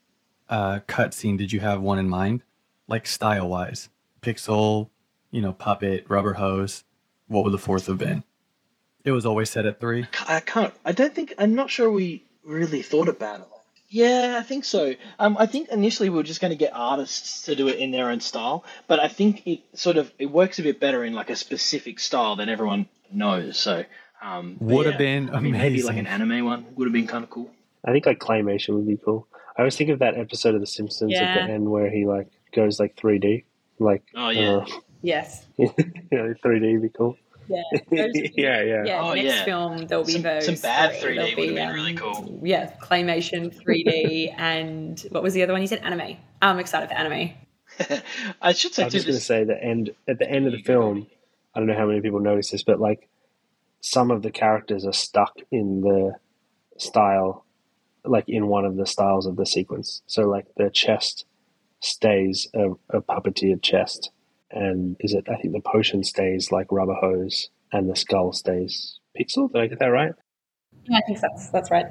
[0.50, 2.44] uh, cut scene, did you have one in mind?
[2.92, 3.90] Like style wise,
[4.22, 4.90] pixel,
[5.32, 6.84] you know, puppet, rubber hose.
[7.28, 8.24] What would the fourth have been?
[9.04, 10.06] It was always set at three.
[10.28, 10.74] I can't.
[10.86, 11.34] I don't think.
[11.40, 13.48] I'm not sure we really thought about it.
[13.88, 14.94] Yeah, I think so.
[15.18, 17.92] Um, I think initially we were just going to get artists to do it in
[17.92, 21.14] their own style, but I think it sort of it works a bit better in
[21.14, 23.58] like a specific style that everyone knows.
[23.58, 23.86] So
[24.22, 26.94] um, but Would have yeah, been I mean, maybe like an anime one would have
[26.94, 27.50] been kind of cool.
[27.84, 29.28] I think like claymation would be cool.
[29.58, 32.28] I always think of that episode of The Simpsons at the end where he like
[32.54, 33.46] goes like 3D,
[33.80, 34.66] like Oh yeah, uh,
[35.02, 35.68] yes, you
[36.12, 37.18] know, 3D would be cool.
[37.48, 38.84] yeah, Those- yeah, yeah.
[38.86, 39.02] yeah.
[39.02, 39.44] Oh, next yeah.
[39.46, 41.16] film there'll be Some- those some bad three.
[41.16, 42.40] 3D There'll would have be, been really um, cool.
[42.44, 45.80] Yeah, claymation, 3D, and what was the other one you said?
[45.84, 46.18] Anime.
[46.42, 47.32] I'm excited for anime.
[48.42, 50.52] I should say I was just going to say the end at the end of
[50.52, 51.08] the film.
[51.56, 53.08] I don't know how many people notice this, but like
[53.80, 56.14] some of the characters are stuck in the
[56.78, 57.46] style,
[58.06, 60.02] like in one of the styles of the sequence.
[60.06, 61.26] So like the chest
[61.82, 64.12] stays a, a puppeteered chest,
[64.50, 65.28] and is it?
[65.30, 69.52] I think the potion stays like rubber hose, and the skull stays pixel.
[69.52, 70.14] Did I get that right?
[70.86, 71.88] Yeah, I think that's that's right.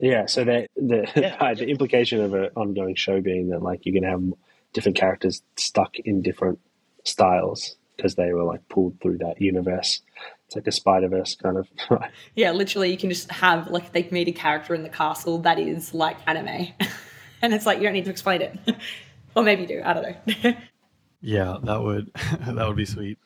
[0.00, 1.54] Yeah, so that the Yeah.
[1.54, 4.32] the implication of an ongoing show being that like you're gonna have
[4.72, 6.58] different characters stuck in different
[7.04, 10.02] styles because they were like pulled through that universe.
[10.46, 11.68] It's like a Spider Verse kind of.
[12.34, 15.58] Yeah, literally, you can just have like they meet a character in the castle that
[15.58, 16.68] is like anime,
[17.44, 18.58] and it's like you don't need to explain it,
[19.36, 19.82] or maybe you do.
[19.84, 20.54] I don't know.
[21.26, 22.12] Yeah, that would
[22.46, 23.18] that would be sweet.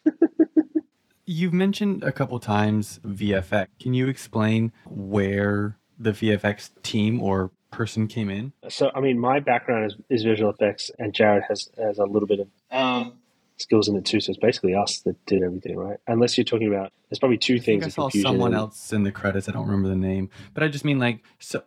[1.26, 3.66] You've mentioned a couple times VFX.
[3.80, 8.52] Can you explain where the VFX team or person came in?
[8.68, 12.28] so I mean, my background is, is visual effects, and Jared has has a little
[12.28, 13.14] bit of um,
[13.56, 14.20] skills in it too.
[14.20, 15.98] So it's basically us that did everything, right?
[16.06, 17.98] Unless you're talking about, there's probably two I think things.
[17.98, 19.48] I saw someone and- else in the credits.
[19.48, 21.64] I don't remember the name, but I just mean like so.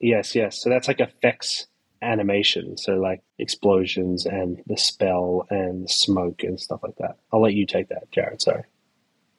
[0.00, 0.62] Yes, yes.
[0.62, 1.66] So that's like effects
[2.04, 2.76] animation.
[2.76, 7.16] So like explosions and the spell and smoke and stuff like that.
[7.32, 8.40] I'll let you take that, Jarrod.
[8.40, 8.64] Sorry.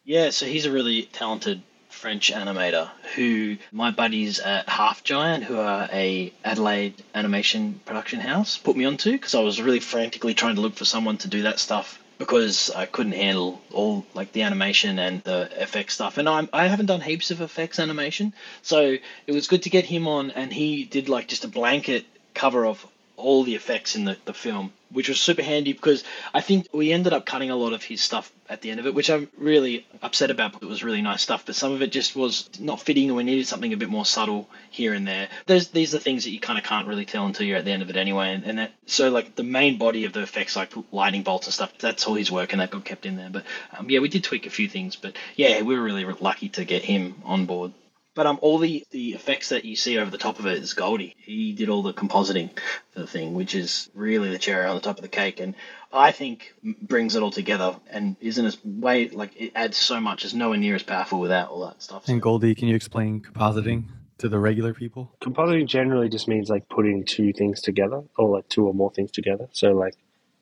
[0.03, 5.57] Yeah, so he's a really talented French animator who my buddies at Half Giant, who
[5.57, 10.55] are a Adelaide animation production house, put me onto because I was really frantically trying
[10.55, 14.43] to look for someone to do that stuff because I couldn't handle all like the
[14.43, 16.18] animation and the FX stuff.
[16.18, 19.86] And I'm I haven't done heaps of effects animation, so it was good to get
[19.86, 22.05] him on and he did like just a blanket
[22.36, 22.86] cover of
[23.18, 26.92] all the effects in the, the film, which was super handy because I think we
[26.92, 29.30] ended up cutting a lot of his stuff at the end of it, which I'm
[29.38, 30.54] really upset about.
[30.54, 33.18] But it was really nice stuff, but some of it just was not fitting, and
[33.18, 35.30] we needed something a bit more subtle here and there.
[35.46, 37.72] There's these are things that you kind of can't really tell until you're at the
[37.72, 40.56] end of it anyway, and, and that so like the main body of the effects,
[40.56, 43.30] like lightning bolts and stuff, that's all his work, and that got kept in there.
[43.30, 43.46] But
[43.78, 46.66] um, yeah, we did tweak a few things, but yeah, we were really lucky to
[46.66, 47.72] get him on board.
[48.16, 50.74] But um, all the, the effects that you see over the top of it is
[50.74, 51.16] Goldy.
[51.18, 52.49] He did all the compositing
[52.93, 55.53] for the thing, which is really the cherry on the top of the cake, and
[55.91, 60.24] I think brings it all together and isn't as way like it adds so much.
[60.24, 62.07] It's nowhere near as powerful without all that stuff.
[62.07, 63.86] And Goldy, can you explain compositing
[64.20, 65.11] to the regular people?
[65.22, 69.11] Compositing generally just means like putting two things together, or like two or more things
[69.11, 69.49] together.
[69.51, 69.95] So like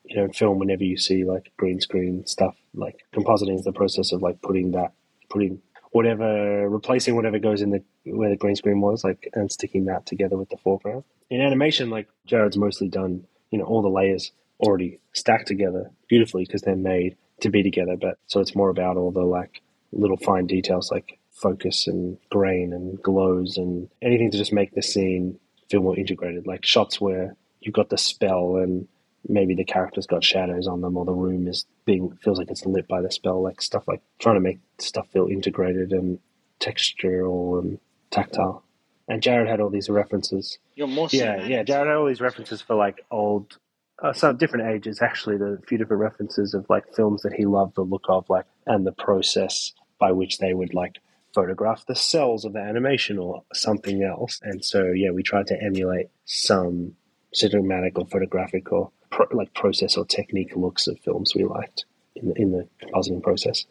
[0.06, 3.74] you know, in film, whenever you see like green screen stuff, like compositing is the
[3.74, 4.94] process of like putting that
[5.30, 5.62] putting
[5.94, 10.06] whatever, replacing whatever goes in the where the green screen was, like, and sticking that
[10.06, 11.04] together with the foreground.
[11.30, 16.46] In animation, like Jarrod's mostly done, you know, all the layers already stacked together beautifully
[16.46, 17.96] because they're made to be together.
[17.96, 22.74] But so it's more about all the like little fine details like focus and grain
[22.74, 25.40] and glows and anything to just make the scene
[25.70, 26.48] feel more integrated.
[26.48, 28.88] Like shots where you've got the spell and
[29.28, 32.66] maybe the character's got shadows on them or the room is being feels like it's
[32.66, 36.20] lit by the spell like stuff like trying to make stuff feel integrated and
[36.60, 37.80] textural and
[38.12, 38.64] tactile.
[39.08, 40.60] And jarrod had all these references.
[40.76, 41.50] You're more yeah cinematic.
[41.50, 43.58] yeah jarrod had all these references for like old
[44.02, 47.76] uh, some different ages actually the few different references of like films that he loved
[47.76, 51.00] the look of like and the process by which they would like
[51.34, 54.40] photograph the cells of the animation or something else.
[54.44, 56.96] And so yeah we tried to emulate some
[57.34, 61.86] cinematic or photographic or pro- like process or technique looks of films we liked
[62.16, 63.66] in the, in the compositing process.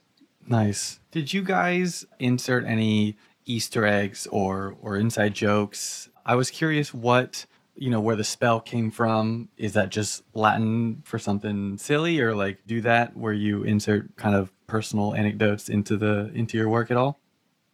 [0.47, 1.01] Nice.
[1.11, 6.09] Did you guys insert any Easter eggs or or inside jokes?
[6.25, 9.49] I was curious what you know where the spell came from.
[9.57, 14.35] Is that just Latin for something silly, or like do that where you insert kind
[14.35, 17.19] of personal anecdotes into the into your work at all?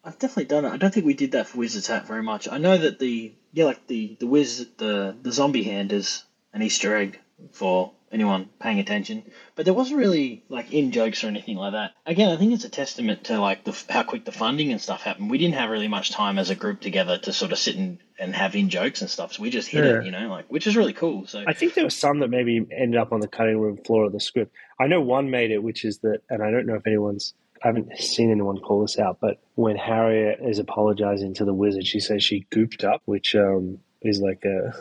[0.05, 0.73] I've definitely done it.
[0.73, 2.49] I don't think we did that for Wizard's Hat very much.
[2.51, 6.63] I know that the yeah, like the the wizard the the zombie hand is an
[6.63, 7.19] Easter egg
[7.53, 9.23] for anyone paying attention,
[9.55, 11.93] but there wasn't really like in jokes or anything like that.
[12.07, 15.03] Again, I think it's a testament to like the how quick the funding and stuff
[15.03, 15.31] happened.
[15.31, 17.99] We didn't have really much time as a group together to sort of sit and,
[18.19, 19.99] and have in jokes and stuff, so we just hit Yeah.
[20.01, 21.27] it, you know, like which is really cool.
[21.27, 24.07] So I think there was some that maybe ended up on the cutting room floor
[24.07, 24.53] of the script.
[24.81, 27.67] I know one made it, which is that, and I don't know if anyone's, I
[27.69, 32.01] haven't seen anyone call this out, but when Harriet is apologizing to the wizard, she
[32.01, 34.73] says she gooped up, which um, is like a.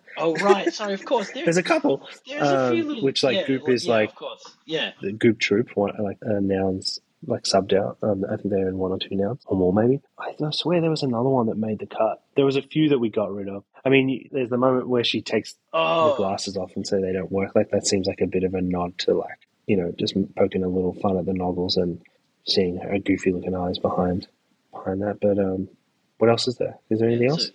[0.18, 2.08] oh right, sorry, of course there, There's a couple.
[2.26, 4.92] there's a few um, little which, like, yeah, goop is yeah, like- of course yeah.
[5.02, 7.98] the goop troop, one, like uh, nouns like subbed out.
[8.02, 10.00] Um, I think they're in one or two nouns or more, maybe.
[10.18, 12.22] I, I swear there was another one that made the cut.
[12.34, 13.62] There was a few that we got rid of.
[13.84, 17.12] I mean, there's the moment where she takes the Oh glasses off and say they
[17.12, 17.54] don't work.
[17.54, 20.64] Like that seems like a bit of a nod to like you know just poking
[20.64, 22.00] a little fun at the noggles and
[22.46, 24.26] seeing her goofy looking eyes behind
[24.72, 25.18] behind that.
[25.20, 25.68] But um,
[26.16, 26.78] what else is there?
[26.88, 27.50] Is there anything Yeah, else?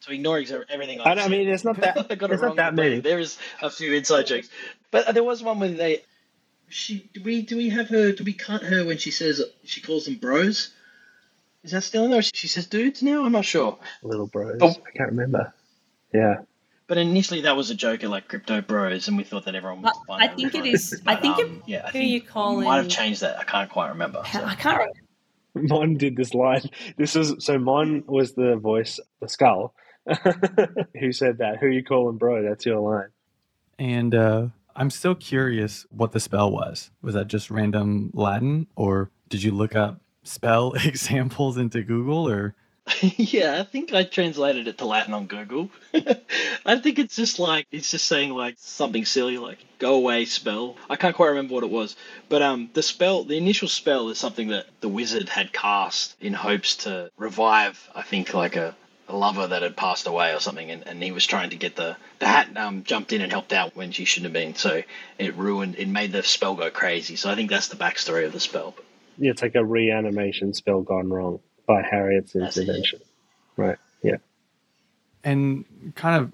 [0.00, 1.30] So, so ignoring everything I, I've don't- I said.
[1.30, 1.96] mean, it's not that.
[2.10, 2.90] I got it There's wrong not that completely.
[2.96, 3.00] many.
[3.02, 4.48] There is a few inside jokes,
[4.90, 6.02] but there was one when they.
[6.68, 8.12] She do we do we have her?
[8.12, 10.72] Do we cut her when she says she calls them bros?
[11.64, 12.22] Is that still in there?
[12.22, 13.24] She says dudes now.
[13.24, 13.76] I'm not sure.
[14.02, 14.58] Little bros.
[14.62, 14.68] Oh.
[14.68, 15.52] I can't remember.
[16.14, 16.36] Yeah.
[16.86, 19.82] But initially that was a joke at like crypto bros, and we thought that everyone
[19.82, 20.92] would I- I think it is.
[20.92, 20.92] reference.
[20.92, 23.38] is- I think um, it- yeah, I who think you calling- might have changed that.
[23.38, 24.22] I can't quite remember.
[24.32, 24.44] so.
[24.44, 25.74] I can't remember.
[25.74, 26.62] Mon did this line.
[26.96, 29.74] This was so Mon was the voice, the skull,
[30.98, 31.58] who said that.
[31.60, 32.42] Who you calling bro?
[32.42, 33.08] That's your line.
[33.78, 36.90] And uh, I'm still curious what the spell was.
[37.02, 42.54] Was that just random Latin, or did you look up spell examples into Google, or
[43.02, 45.70] yeah, I think I translated it to Latin on Google.
[46.66, 50.76] I think it's just like it's just saying like something silly like "go away" spell.
[50.88, 51.96] I can't quite remember what it was,
[52.28, 56.32] but um, the spell, the initial spell is something that the wizard had cast in
[56.32, 57.88] hopes to revive.
[57.94, 61.12] I think like a, a lover that had passed away or something, and, and he
[61.12, 64.04] was trying to get the the hat um jumped in and helped out when she
[64.04, 64.54] shouldn't have been.
[64.54, 64.82] So
[65.18, 67.16] it ruined, it made the spell go crazy.
[67.16, 68.74] So I think that's the backstory of the spell.
[69.18, 72.64] Yeah, it's like a reanimation spell gone wrong by Harriet's That's it, yeah.
[72.68, 73.00] intervention.
[73.56, 73.78] Right.
[74.02, 74.16] Yeah.
[75.22, 76.32] and kind of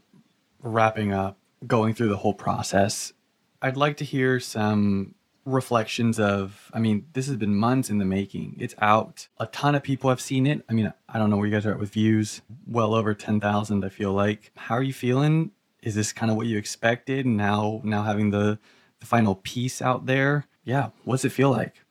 [0.63, 3.13] wrapping up, going through the whole process.
[3.61, 5.15] I'd like to hear some
[5.47, 8.57] reflections of i mean this has been months in the making.
[8.59, 9.29] It's out.
[9.39, 10.65] A ton of people have seen it.
[10.69, 12.43] I mean i don't know where you guys are at with views.
[12.67, 14.51] Well over 10000 i feel like.
[14.57, 15.53] How are you feeling?
[15.83, 17.27] Is this kind of what you expected?
[17.27, 18.59] Now now having the
[19.01, 20.47] the final piece out there?
[20.65, 21.83] Yeah what's it feel like?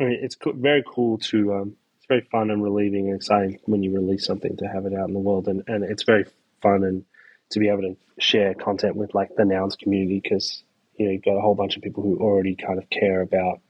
[0.00, 3.60] I mean, it's co- very cool to um, it's very fun and relieving and exciting
[3.66, 5.46] when you release something to have it out in the world.
[5.46, 6.24] And, and it's very
[6.60, 7.04] fun and
[7.50, 10.64] to be able to share content with like the nouns community because
[11.02, 13.60] you know you've got a whole bunch of people who already kind of care about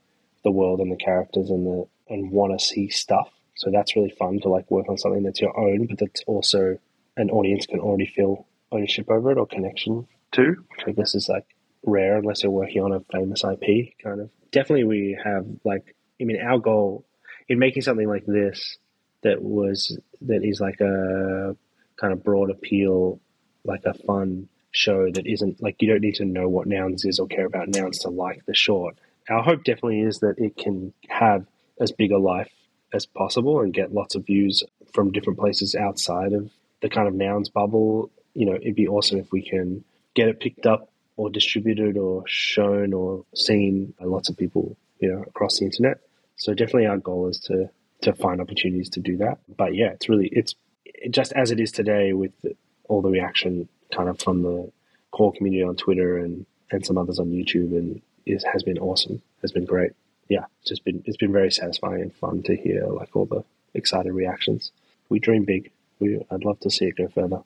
[0.43, 3.29] the world and the characters and the and want to see stuff.
[3.55, 6.77] So that's really fun to like work on something that's your own but that's also
[7.17, 11.29] an audience can already feel ownership over it or connection to which i guess is
[11.29, 11.45] like
[11.83, 14.29] rare unless you're working on a famous ip kind of.
[14.51, 17.05] Definitely we have like i mean our goal
[17.47, 18.77] in making something like this
[19.21, 21.55] that was that is like a
[21.97, 23.19] kind of broad appeal
[23.63, 27.19] like a fun show that isn't like you don't need to know what nouns is
[27.19, 28.97] or care about nouns to like the short.
[29.29, 31.45] Our hope definitely is that it can have
[31.79, 32.51] as big a life
[32.91, 34.63] as possible and get lots of views
[34.93, 36.51] from different places outside of
[36.81, 38.11] the kind of nouns bubble.
[38.33, 39.83] You know, it'd be awesome if we can
[40.15, 45.11] get it picked up or distributed or shown or seen by lots of people, you
[45.11, 45.99] know, across the internet.
[46.35, 47.69] So definitely our goal is to
[48.01, 49.37] to find opportunities to do that.
[49.55, 50.55] But yeah, it's really it's
[51.09, 52.33] just as it is today with
[52.89, 54.71] all the reaction kind of from the
[55.11, 59.21] core community on Twitter and, and some others on YouTube and it has been awesome.
[59.41, 59.91] Has been great.
[60.29, 63.43] Yeah, it's just been it's been very satisfying and fun to hear like all the
[63.73, 64.71] excited reactions.
[65.09, 65.71] We dream big.
[65.99, 67.41] We I'd love to see it go further.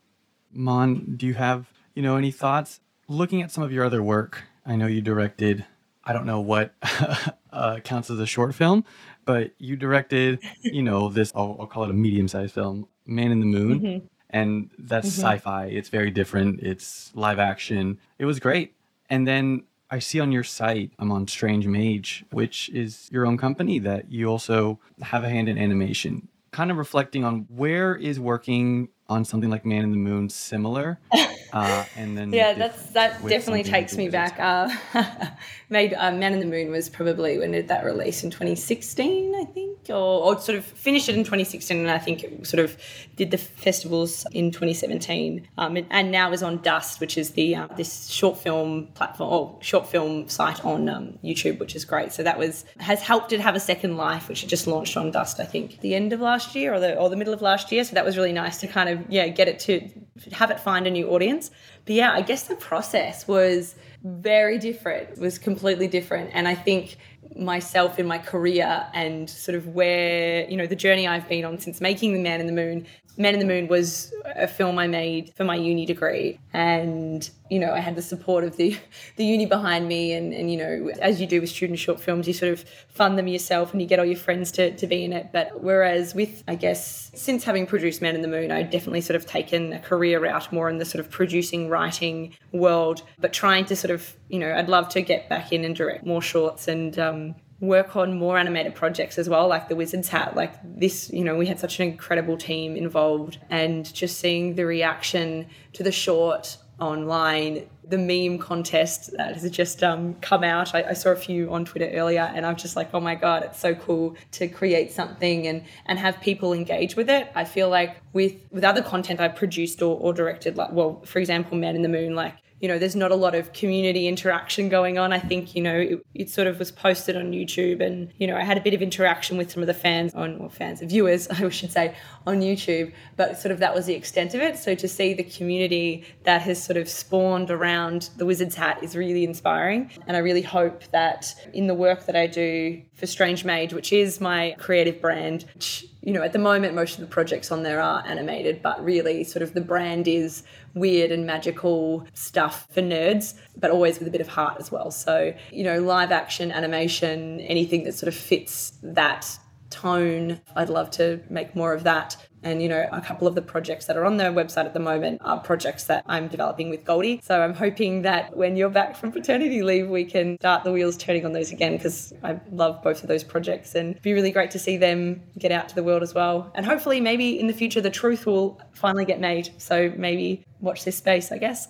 [0.54, 4.44] Mon, do you have, you know, any thoughts looking at some of your other work?
[4.66, 5.66] I know you directed
[6.08, 6.74] I don't know what
[7.52, 8.86] uh, counts as a short film,
[9.26, 13.30] but you directed, you know, this, I'll, I'll call it a medium sized film, Man
[13.32, 13.80] in the Moon.
[13.80, 15.22] Mm-hmm and that's mm-hmm.
[15.22, 15.66] sci-fi.
[15.66, 16.62] It's very different.
[16.62, 18.00] It's live action.
[18.20, 18.74] It was great.
[19.10, 23.38] And then I see on your site, I'm on Strange Mage, which is your own
[23.38, 26.28] company that you also have a hand in animation.
[26.52, 31.00] Kind of reflecting on where is working on something like Man in the Moon similar,
[31.54, 34.38] uh, and then yeah, that's that definitely takes me back.
[34.40, 34.70] Uh,
[35.70, 39.46] made uh, Man in the Moon was probably when did that release in 2016, I
[39.46, 39.96] think, or,
[40.36, 42.78] or sort of finished it in 2016, and I think it sort of
[43.16, 47.56] did the festivals in 2017, um, and, and, now is on Dust, which is the
[47.56, 52.12] uh, this short film platform or short film site on um, YouTube, which is great.
[52.14, 55.12] So that was has helped it have a second life, which it just launched on
[55.12, 57.72] Dust, I think, the end of last year or the or the middle of last
[57.72, 57.84] year.
[57.84, 59.90] So that was really nice to kind of yeah get it to
[60.32, 61.52] have it find a new audience
[61.86, 66.98] but yeah i guess the process was very different was completely different and i think
[67.40, 71.60] myself in my career and sort of where you know the journey i've been on
[71.60, 72.86] since making the man in the moon
[73.18, 76.40] Man in the Moon was a film I made for my uni degree.
[76.54, 78.78] And, you know, I had the support of the,
[79.16, 80.14] the uni behind me.
[80.14, 83.18] And, and, you know, as you do with student short films, you sort of fund
[83.18, 85.30] them yourself and you get all your friends to, to be in it.
[85.34, 89.16] But whereas with, I guess, since having produced Man in the Moon, I've definitely sort
[89.16, 93.66] of taken a career route more in the sort of producing, writing world, but trying
[93.66, 96.68] to sort of, you know, I'd love to get back in and direct more shorts
[96.68, 100.36] and, um, work on more animated projects as well, like the Wizard's Hat.
[100.36, 104.66] Like this, you know, we had such an incredible team involved, and just seeing the
[104.66, 110.76] reaction to the short online, the meme contest that has just um, come out.
[110.76, 113.44] I, I, saw a few on Twitter earlier, and I'm just like, oh my god,
[113.44, 117.32] it's so cool to create something and and have people engage with it.
[117.34, 121.18] I feel like with with other content I've produced or, or directed, like well, for
[121.20, 124.68] example, Man in the Moon, like you know, there's not a lot of community interaction
[124.68, 125.14] going on.
[125.14, 128.36] I think, you know, it, it, sort of was posted on YouTube and, you know,
[128.36, 131.28] I had a bit of interaction with some of the fans on, or fans viewers,
[131.30, 131.96] I should say,
[132.26, 134.58] on YouTube, but sort of that was the extent of it.
[134.58, 138.96] So to see the community that has sort of spawned around the Wizard's Hat is
[138.96, 139.92] really inspiring.
[140.08, 143.94] And I really hope that in the work that I do for Strange Mage, which
[143.94, 147.64] is my creative brand, which, you know, at the moment, most of the projects on
[147.64, 150.44] there are animated, but really sort of the brand is
[150.74, 154.92] weird and magical stuff for nerds, but always with a bit of heart as well.
[154.92, 159.38] So, you know, live action, animation, anything that sort of fits that
[159.70, 162.16] tone, I'd love to make more of that.
[162.48, 164.80] And, you know, a couple of the projects that are on the website at the
[164.80, 167.20] moment are projects that I'm developing with Goldy.
[167.22, 170.96] So I'm hoping that when you're back from paternity leave, we can start the wheels
[170.96, 174.32] turning on those again because I love both of those projects and it'd be really
[174.32, 176.50] great to see them get out to the world as well.
[176.56, 179.50] And hopefully, maybe in the future, the truth will finally get made.
[179.58, 181.68] So maybe watch this space, I guess.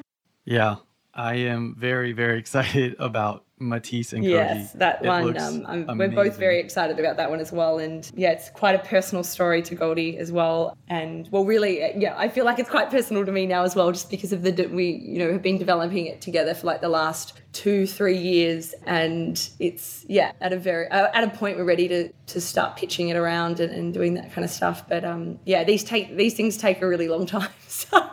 [0.44, 0.76] yeah,
[1.12, 4.34] I am very, very excited about Matisse and Goldie.
[4.34, 5.36] Yes, that It one.
[5.36, 7.78] Um, I'm, we're both very excited about that one as well.
[7.78, 10.76] And yeah, it's quite a personal story to Goldy as well.
[10.88, 13.76] And well, really, uh, yeah, I feel like it's quite personal to me now as
[13.76, 16.80] well, just because of the we, you know, have been developing it together for like
[16.80, 21.58] the last two, three years, and it's yeah, at a very uh, at a point
[21.58, 24.88] we're ready to to start pitching it around and, and doing that kind of stuff.
[24.88, 28.10] But um, yeah, these take these things take a really long time, so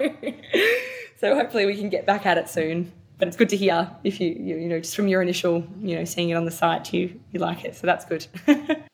[1.20, 4.20] so hopefully we can get back at it soon but it's good to hear if
[4.20, 6.94] you, you you know just from your initial you know seeing it on the site
[6.94, 8.28] you you like it so that's good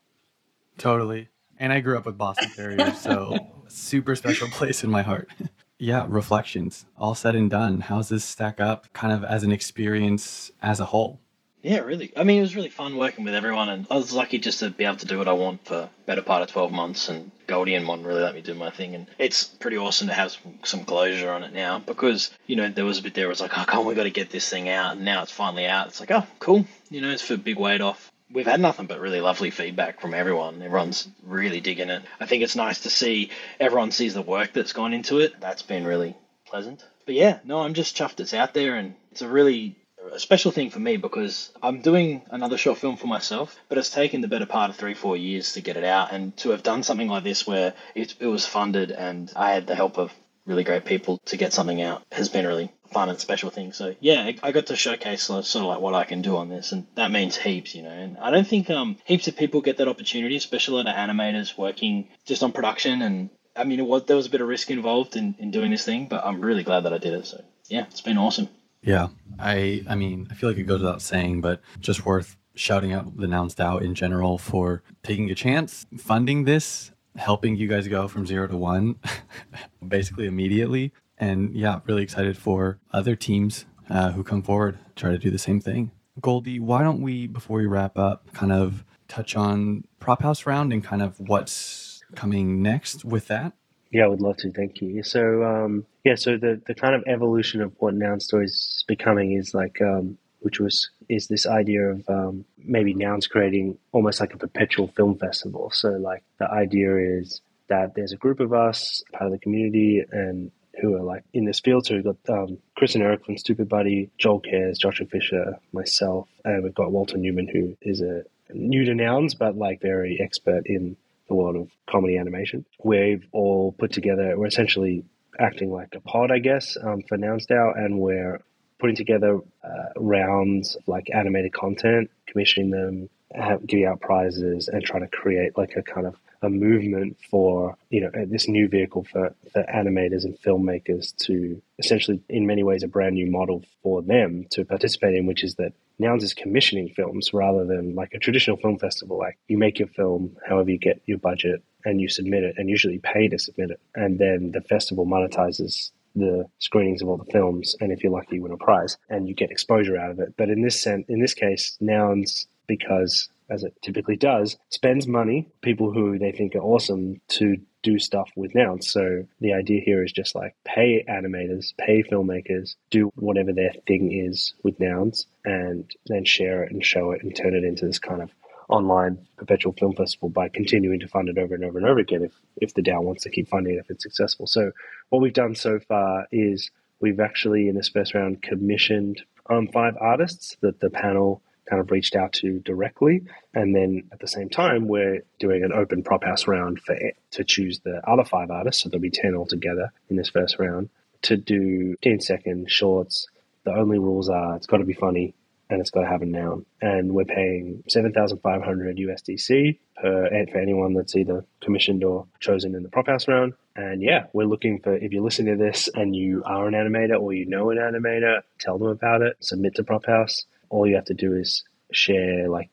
[0.77, 1.29] Totally.
[1.57, 5.29] And I grew up with Boston Terriers, so super special place in my heart.
[5.79, 6.85] yeah, reflections.
[6.97, 7.81] All said and done.
[7.81, 11.19] How's this stack up kind of as an experience as a whole?
[11.63, 12.11] Yeah, really.
[12.17, 14.69] I mean, it was really fun working with everyone, and I was lucky just to
[14.69, 17.73] be able to do what I want for better part of 12 months, and Goldy
[17.73, 20.59] and Mon really let me do my thing, and it's pretty awesome to have some,
[20.65, 23.57] some closure on it now, because, you know, there was a bit there, was like,
[23.57, 25.87] oh, come we got to get this thing out, and now it's finally out.
[25.87, 26.65] It's like, oh, cool.
[26.89, 28.11] You know, it's for big weight off.
[28.29, 30.61] We've had nothing but really lovely feedback from everyone.
[30.61, 32.03] Everyone's really digging it.
[32.19, 35.39] I think it's nice to see everyone sees the work that's gone into it.
[35.39, 36.83] That's been really pleasant.
[37.05, 39.77] But yeah, no, I'm just chuffed it's out there, and it's a really
[40.13, 43.89] a special thing for me because I'm doing another short film for myself, but it's
[43.89, 46.63] taken the better part of three, four years to get it out, and to have
[46.63, 50.13] done something like this where it, it was funded and I had the help of
[50.45, 53.73] really great people to get something out has been really fun and special thing.
[53.73, 56.71] So yeah, I got to showcase sort of like what I can do on this,
[56.71, 57.89] and that means heaps, you know.
[57.89, 62.09] And I don't think um heaps of people get that opportunity, especially of animators working
[62.25, 63.01] just on production.
[63.01, 65.85] And I mean, was there was a bit of risk involved in, in doing this
[65.85, 67.25] thing, but I'm really glad that I did it.
[67.25, 68.49] So yeah, it's been awesome.
[68.83, 69.07] Yeah.
[69.39, 73.17] I I mean, I feel like it goes without saying, but just worth shouting out
[73.17, 78.07] the Nouns DAO in general for taking a chance, funding this, helping you guys go
[78.07, 78.95] from zero to one
[79.87, 80.91] basically immediately.
[81.17, 85.37] And yeah, really excited for other teams uh, who come forward try to do the
[85.37, 85.91] same thing.
[86.21, 90.71] Goldy, why don't we, before we wrap up, kind of touch on Prop House Round
[90.71, 93.53] and kind of what's coming next with that?
[93.93, 94.51] Yeah, I would love to.
[94.51, 95.03] Thank you.
[95.03, 99.33] So, um, yeah, so the, the kind of evolution of what Noun Stories is becoming
[99.33, 104.33] is like, um, which was, is this idea of um, maybe Nouns creating almost like
[104.33, 105.69] a perpetual film festival.
[105.71, 110.03] So, like, the idea is that there's a group of us, part of the community,
[110.11, 111.85] and who are like in this field.
[111.85, 116.27] So we've got um, Chris and Eric from Stoopid Buddy, Joel Cares, Joshua Fisher, myself,
[116.43, 118.23] and we've got Walter Newman, who is a
[118.53, 122.65] new to nouns, but like very expert in the world of comedy animation.
[122.83, 125.05] We've all put together, we're essentially
[125.39, 128.41] acting like a pod, I guess, um, for Nouns DAO, and we're
[128.79, 134.83] putting together uh, rounds of like animated content, commissioning them, have, giving out prizes, and
[134.83, 139.05] trying to create like a kind of a movement for you know this new vehicle
[139.05, 144.01] for, for animators and filmmakers to essentially in many ways a brand new model for
[144.01, 148.19] them to participate in which is that nouns is commissioning films rather than like a
[148.19, 149.17] traditional film festival.
[149.17, 152.69] Like you make your film however you get your budget and you submit it and
[152.69, 153.79] usually pay to submit it.
[153.95, 158.35] And then the festival monetizes the screenings of all the films and if you're lucky
[158.35, 160.35] you win a prize and you get exposure out of it.
[160.37, 165.47] But in this sense in this case nouns because as it typically does, spends money,
[165.61, 168.89] people who they think are awesome, to do stuff with nouns.
[168.89, 174.11] So the idea here is just like pay animators, pay filmmakers, do whatever their thing
[174.11, 177.99] is with nouns, and then share it and show it and turn it into this
[177.99, 178.31] kind of
[178.69, 182.23] online perpetual film festival by continuing to fund it over and over and over again
[182.23, 184.47] if, if the DAO wants to keep funding it if it's successful.
[184.47, 184.71] So
[185.09, 189.95] what we've done so far is we've actually in this first round commissioned um, five
[189.99, 193.23] artists that the panel kind of reached out to directly.
[193.53, 196.97] And then at the same time, we're doing an open prop house round for
[197.31, 198.83] to choose the other five artists.
[198.83, 200.89] So there'll be 10 altogether in this first round
[201.23, 203.27] to do 10 second shorts.
[203.63, 205.35] The only rules are it's got to be funny
[205.69, 206.65] and it's got to have a noun.
[206.81, 212.89] And we're paying 7,500 USDC per for anyone that's either commissioned or chosen in the
[212.89, 213.53] prop house round.
[213.75, 217.19] And yeah, we're looking for if you're listening to this and you are an animator
[217.19, 220.95] or you know an animator, tell them about it, submit to prop house all you
[220.95, 222.69] have to do is share like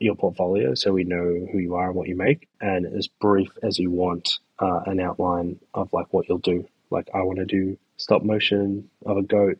[0.00, 3.48] your portfolio so we know who you are and what you make and as brief
[3.62, 6.66] as you want uh, an outline of like what you'll do.
[6.90, 9.58] Like i want to do stop motion of a goat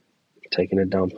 [0.51, 1.13] taking a dump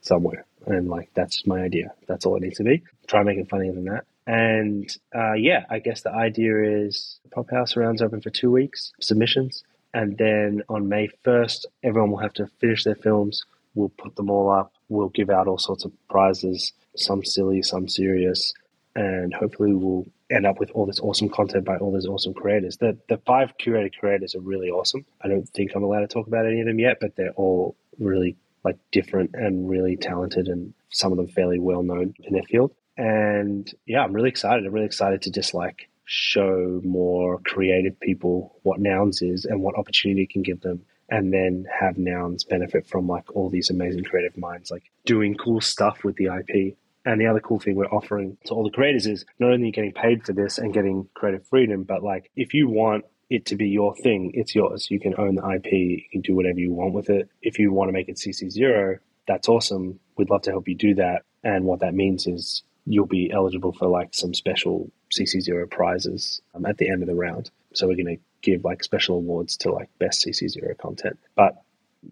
[0.00, 1.92] somewhere and like that's my idea.
[2.06, 2.82] That's all it needs to be.
[3.06, 4.04] Try it funnier than that.
[4.26, 8.92] And uh, yeah i guess the idea is prop house rounds open for two weeks
[9.00, 9.64] submissions
[9.94, 13.44] and then on may 1st everyone will have to finish their films.
[13.74, 17.88] We'll put them all up we'll give out all sorts of prizes, some silly, some
[17.88, 18.52] serious,
[18.94, 22.76] and hopefully we'll end up with all this awesome content by all these awesome creators.
[22.76, 25.06] The the five curated creators are really awesome.
[25.22, 27.76] I don't think I'm allowed to talk about any of them yet, but they're all
[27.98, 32.42] really like different and really talented and some of them fairly well known in their
[32.42, 32.74] field.
[32.96, 34.66] And yeah, I'm really excited.
[34.66, 39.76] I'm really excited to just like show more creative people what nouns is and what
[39.76, 44.04] opportunity it can give them and then have nouns benefit from like all these amazing
[44.04, 46.76] creative minds like doing cool stuff with the ip
[47.06, 49.92] and the other cool thing we're offering to all the creators is not only getting
[49.92, 53.68] paid for this and getting creative freedom but like if you want it to be
[53.68, 54.90] your thing it's yours.
[54.90, 57.28] You can own the ip you can do whatever you want with it.
[57.42, 58.98] If you want to make it cc0
[59.30, 60.00] that's awesome.
[60.16, 61.22] We'd love to help you do that.
[61.44, 66.66] And what that means is you'll be eligible for like some special CC0 prizes um,
[66.66, 67.50] at the end of the round.
[67.74, 71.18] So we're going to give like special awards to like best CC0 content.
[71.34, 71.62] But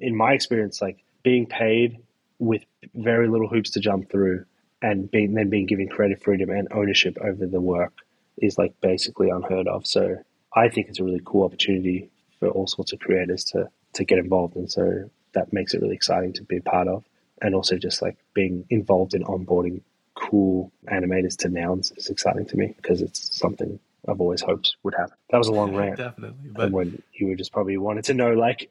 [0.00, 1.98] in my experience, like being paid
[2.38, 2.62] with
[2.94, 4.44] very little hoops to jump through
[4.80, 7.92] and being then being given creative freedom and ownership over the work
[8.36, 9.86] is like basically unheard of.
[9.86, 10.18] So
[10.54, 14.18] I think it's a really cool opportunity for all sorts of creators to to get
[14.18, 17.04] involved and so that makes it really exciting to be part of
[17.40, 19.80] and also just like being involved in onboarding
[20.14, 24.94] cool animators to nouns is exciting to me because it's something I've always hoped would
[24.94, 25.16] happen.
[25.30, 25.96] That was a long rant.
[25.96, 26.50] Definitely.
[26.50, 28.70] But and when you were just probably wanted to know, like,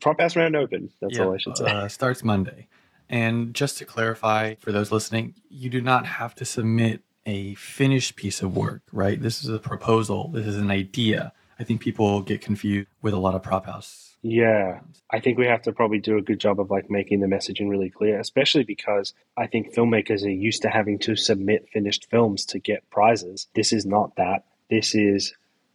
[0.00, 0.90] prop house round open.
[1.00, 1.66] That's yeah, all I should say.
[1.66, 2.68] Uh, starts Monday.
[3.08, 8.16] And just to clarify for those listening, you do not have to submit a finished
[8.16, 9.20] piece of work, right?
[9.20, 10.28] This is a proposal.
[10.28, 11.32] This is an idea.
[11.58, 14.80] I think people get confused with a lot of prop house yeah,
[15.10, 17.68] I think we have to probably do a good job of like making the messaging
[17.68, 22.46] really clear, especially because I think filmmakers are used to having to submit finished films
[22.46, 23.48] to get prizes.
[23.54, 24.44] This is not that.
[24.70, 25.34] This is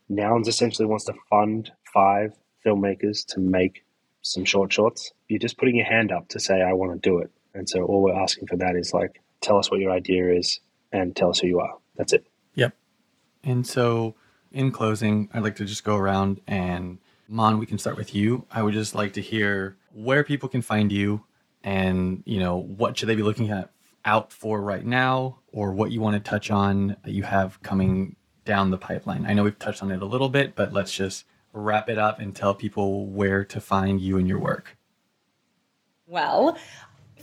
[0.10, 2.34] Nouns essentially wants to fund five
[2.66, 3.86] filmmakers to make
[4.22, 5.11] some short shorts.
[5.28, 7.32] You're just putting your hand up to say, I want to do it.
[7.53, 10.60] And so all we're asking for that is like, tell us what your idea is
[10.91, 11.78] and tell us who you are.
[11.95, 12.26] That's it.
[12.56, 12.76] Yep.
[13.44, 14.16] And so
[14.52, 16.98] in closing, I'd like to just go around and
[17.28, 18.45] Mon, we can start with you.
[18.52, 21.26] I would just like to hear where people can find you
[21.64, 23.70] and, you know, what should they be looking at
[24.03, 28.16] out for right now or what you want to touch on that you have coming
[28.49, 29.27] down the pipeline.
[29.27, 32.19] I know we've touched on it a little bit, but let's just wrap it up
[32.19, 34.76] and tell people where to find you and your work.
[36.07, 36.57] Well,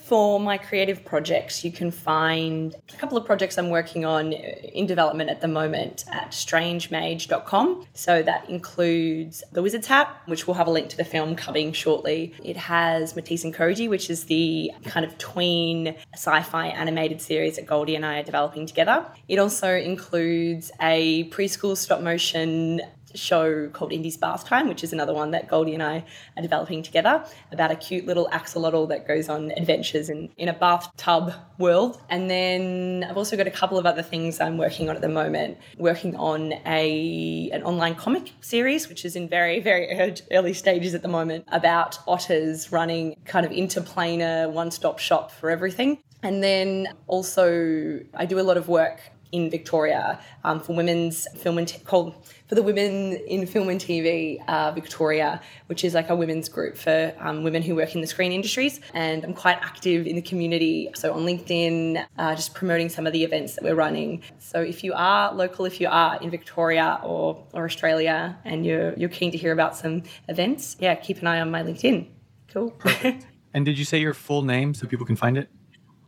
[0.07, 4.87] for my creative projects, you can find a couple of projects I'm working on in
[4.87, 7.87] development at the moment at strangemage.com.
[7.93, 11.73] So that includes The Wizard's Hat, which we'll have a link to the film coming
[11.73, 12.35] shortly.
[12.45, 17.57] It has Matisse and Koji, which is the kind of tween sci fi animated series
[17.57, 19.05] that Goldy and I are developing together.
[19.27, 22.81] It also includes a preschool stop motion
[23.17, 26.05] show called Indy's Bath Time, which is another one that Goldy and I
[26.37, 30.53] are developing together about a cute little axolotl that goes on adventures in, in a
[30.53, 32.01] bathtub world.
[32.09, 35.09] And then I've also got a couple of other things I'm working on at the
[35.09, 40.95] moment, working on a an online comic series, which is in very, very early stages
[40.95, 45.99] at the moment, about otters running kind of interplanar one-stop shop for everything.
[46.23, 49.01] And then also, I do a lot of work
[49.33, 52.15] in Victoria um, for women's film and t- called
[52.49, 56.77] for the Women in Film and TV uh, Victoria, which is like a women's group
[56.77, 58.81] for um, women who work in the screen industries.
[58.95, 63.13] And I'm quite active in the community, so on LinkedIn, uh, just promoting some of
[63.13, 64.23] the events that we're running.
[64.39, 68.95] So if you are local, if you are in Victoria or or Australia, and you're
[68.95, 72.09] you're keen to hear about some events, yeah, keep an eye on my LinkedIn.
[72.53, 72.75] Cool.
[73.55, 75.49] and did you say your full name so people can find it?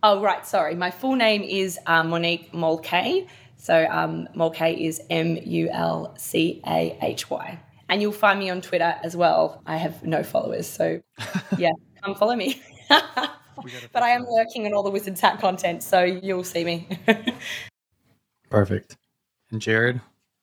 [0.02, 0.46] Oh, right.
[0.46, 0.74] Sorry.
[0.74, 3.26] My full name is uh, Monique Mulcahy.
[3.56, 7.58] So um, Mulcahy is M U L C A H Y.
[7.88, 9.62] And you'll find me on Twitter as well.
[9.66, 10.66] I have no followers.
[10.66, 11.00] So
[11.58, 11.72] yeah,
[12.02, 12.62] come follow me.
[12.88, 15.82] but I am working on all the Wizards Hat content.
[15.82, 16.88] So you'll see me.
[18.50, 18.96] Perfect.
[19.50, 20.00] And Jarrod,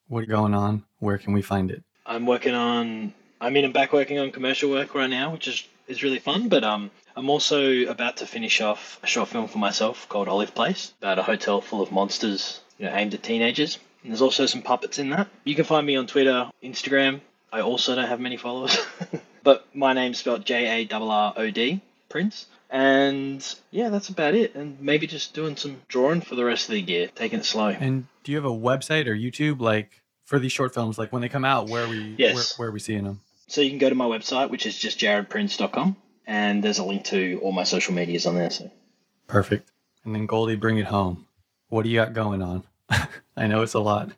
[0.07, 0.83] what's going on?
[0.99, 1.83] Where can we find it?
[2.05, 5.67] I'm working on, I mean, I'm back working on commercial work right now, which is,
[5.87, 6.49] is really fun.
[6.49, 10.53] But um, I'm also about to finish off a short film for myself called Olive
[10.53, 13.77] Place about a hotel full of monsters, you know, aimed at teenagers.
[14.03, 15.29] And there's also some puppets in that.
[15.45, 17.21] You can find me on Twitter, Instagram.
[17.53, 18.77] I also don't have many followers,
[19.43, 22.47] but my name's spelled J A R R O D, Prince.
[22.69, 24.55] And yeah, that's about it.
[24.55, 27.67] And maybe just doing some drawing for the rest of the year, taking it slow.
[27.67, 30.97] And do you have a website or YouTube like for these short films?
[30.97, 32.35] Like when they come out, where are we yes.
[32.35, 33.21] where, where are we seeing them?
[33.47, 37.03] So you can go to my website, which is just jarrodprince.com and there's a link
[37.05, 38.49] to all my social medias on there.
[38.49, 38.71] So
[39.27, 39.71] perfect.
[40.03, 41.27] And then Goldy, bring it home.
[41.69, 42.63] What do you got going on?
[43.37, 44.11] I know it's a lot.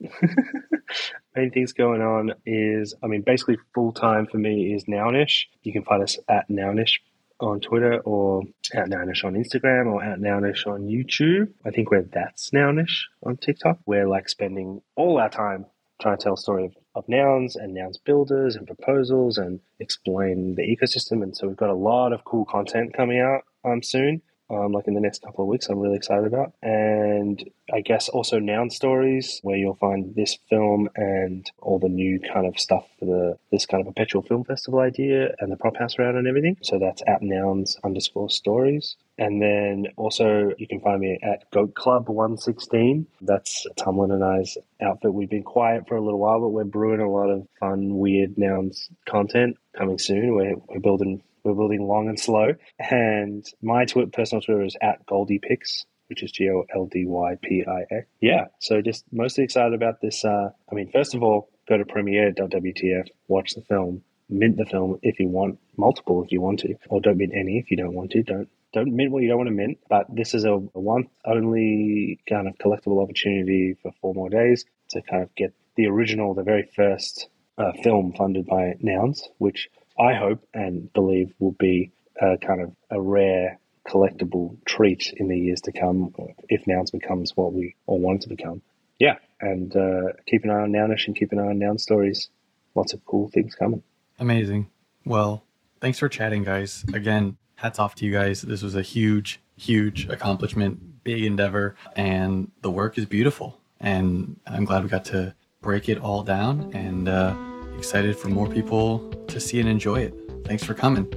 [1.36, 5.46] Main things going on is, I mean, basically full time for me is Nounish.
[5.62, 6.98] You can find us at Nounish
[7.40, 8.42] on Twitter or
[8.74, 11.50] at Nounish on Instagram or at Nounish on YouTube.
[11.64, 13.78] I think we're That's Nounish on TikTok.
[13.86, 15.66] We're like spending all our time
[16.00, 20.54] trying to tell a story of of nouns and nouns builders and proposals and explain
[20.56, 21.22] the ecosystem.
[21.22, 24.86] And so we've got a lot of cool content coming out um, soon um, like
[24.86, 25.68] in the next couple of weeks.
[25.68, 27.42] I'm really excited about, and
[27.72, 32.46] I guess also noun stories where you'll find this film and all the new kind
[32.46, 35.98] of stuff for the this kind of perpetual film festival idea and the prop house
[35.98, 36.56] round and everything.
[36.62, 38.96] So that's at nouns underscore stories.
[39.18, 43.06] And then also you can find me at Goat Club 116.
[43.20, 45.12] That's Tumlin and I's outfit.
[45.12, 48.38] We've been quiet for a little while, but we're brewing a lot of fun, weird
[48.38, 50.34] nouns content coming soon.
[50.34, 52.54] We're, we're building we're building long and slow.
[52.78, 57.36] And my tw- personal Twitter is at GoldyPix, which is G O L D Y
[57.42, 58.06] P I X.
[58.20, 60.24] Yeah, so just mostly excited about this.
[60.24, 64.98] Uh, I mean, first of all, go to premiere.wtf, watch the film, mint the film
[65.02, 67.94] if you want, multiple if you want to, or don't mint any if you don't
[67.94, 68.22] want to.
[68.22, 69.78] Don't don't mint what you don't want to mint.
[69.88, 75.02] But this is a, one only kind of collectible opportunity for four more days to
[75.02, 79.68] kind of get the original, the very first uh, film funded by Nouns, which
[79.98, 85.38] I hope and believe will be a kind of a rare collectible treat in the
[85.38, 86.14] years to come
[86.48, 88.62] if Nouns becomes what we all want it to become.
[88.98, 92.28] Yeah, and uh, keep an eye on Nounish and keep an eye on Noun stories.
[92.74, 93.82] Lots of cool things coming.
[94.18, 94.68] Amazing.
[95.04, 95.44] Well,
[95.80, 96.84] thanks for chatting, guys.
[96.92, 98.42] Again, hats off to you guys.
[98.42, 103.60] This was a huge, huge accomplishment, big endeavor, and the work is beautiful.
[103.80, 107.34] And I'm glad we got to break it all down and uh,
[107.78, 110.14] excited for more people to see and enjoy it.
[110.44, 111.10] Thanks for coming.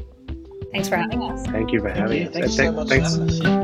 [0.71, 1.45] Thanks for having us.
[1.47, 2.27] Thank you for Thank having you.
[2.29, 2.33] us.
[2.33, 3.60] Thanks so much thanks, for having us.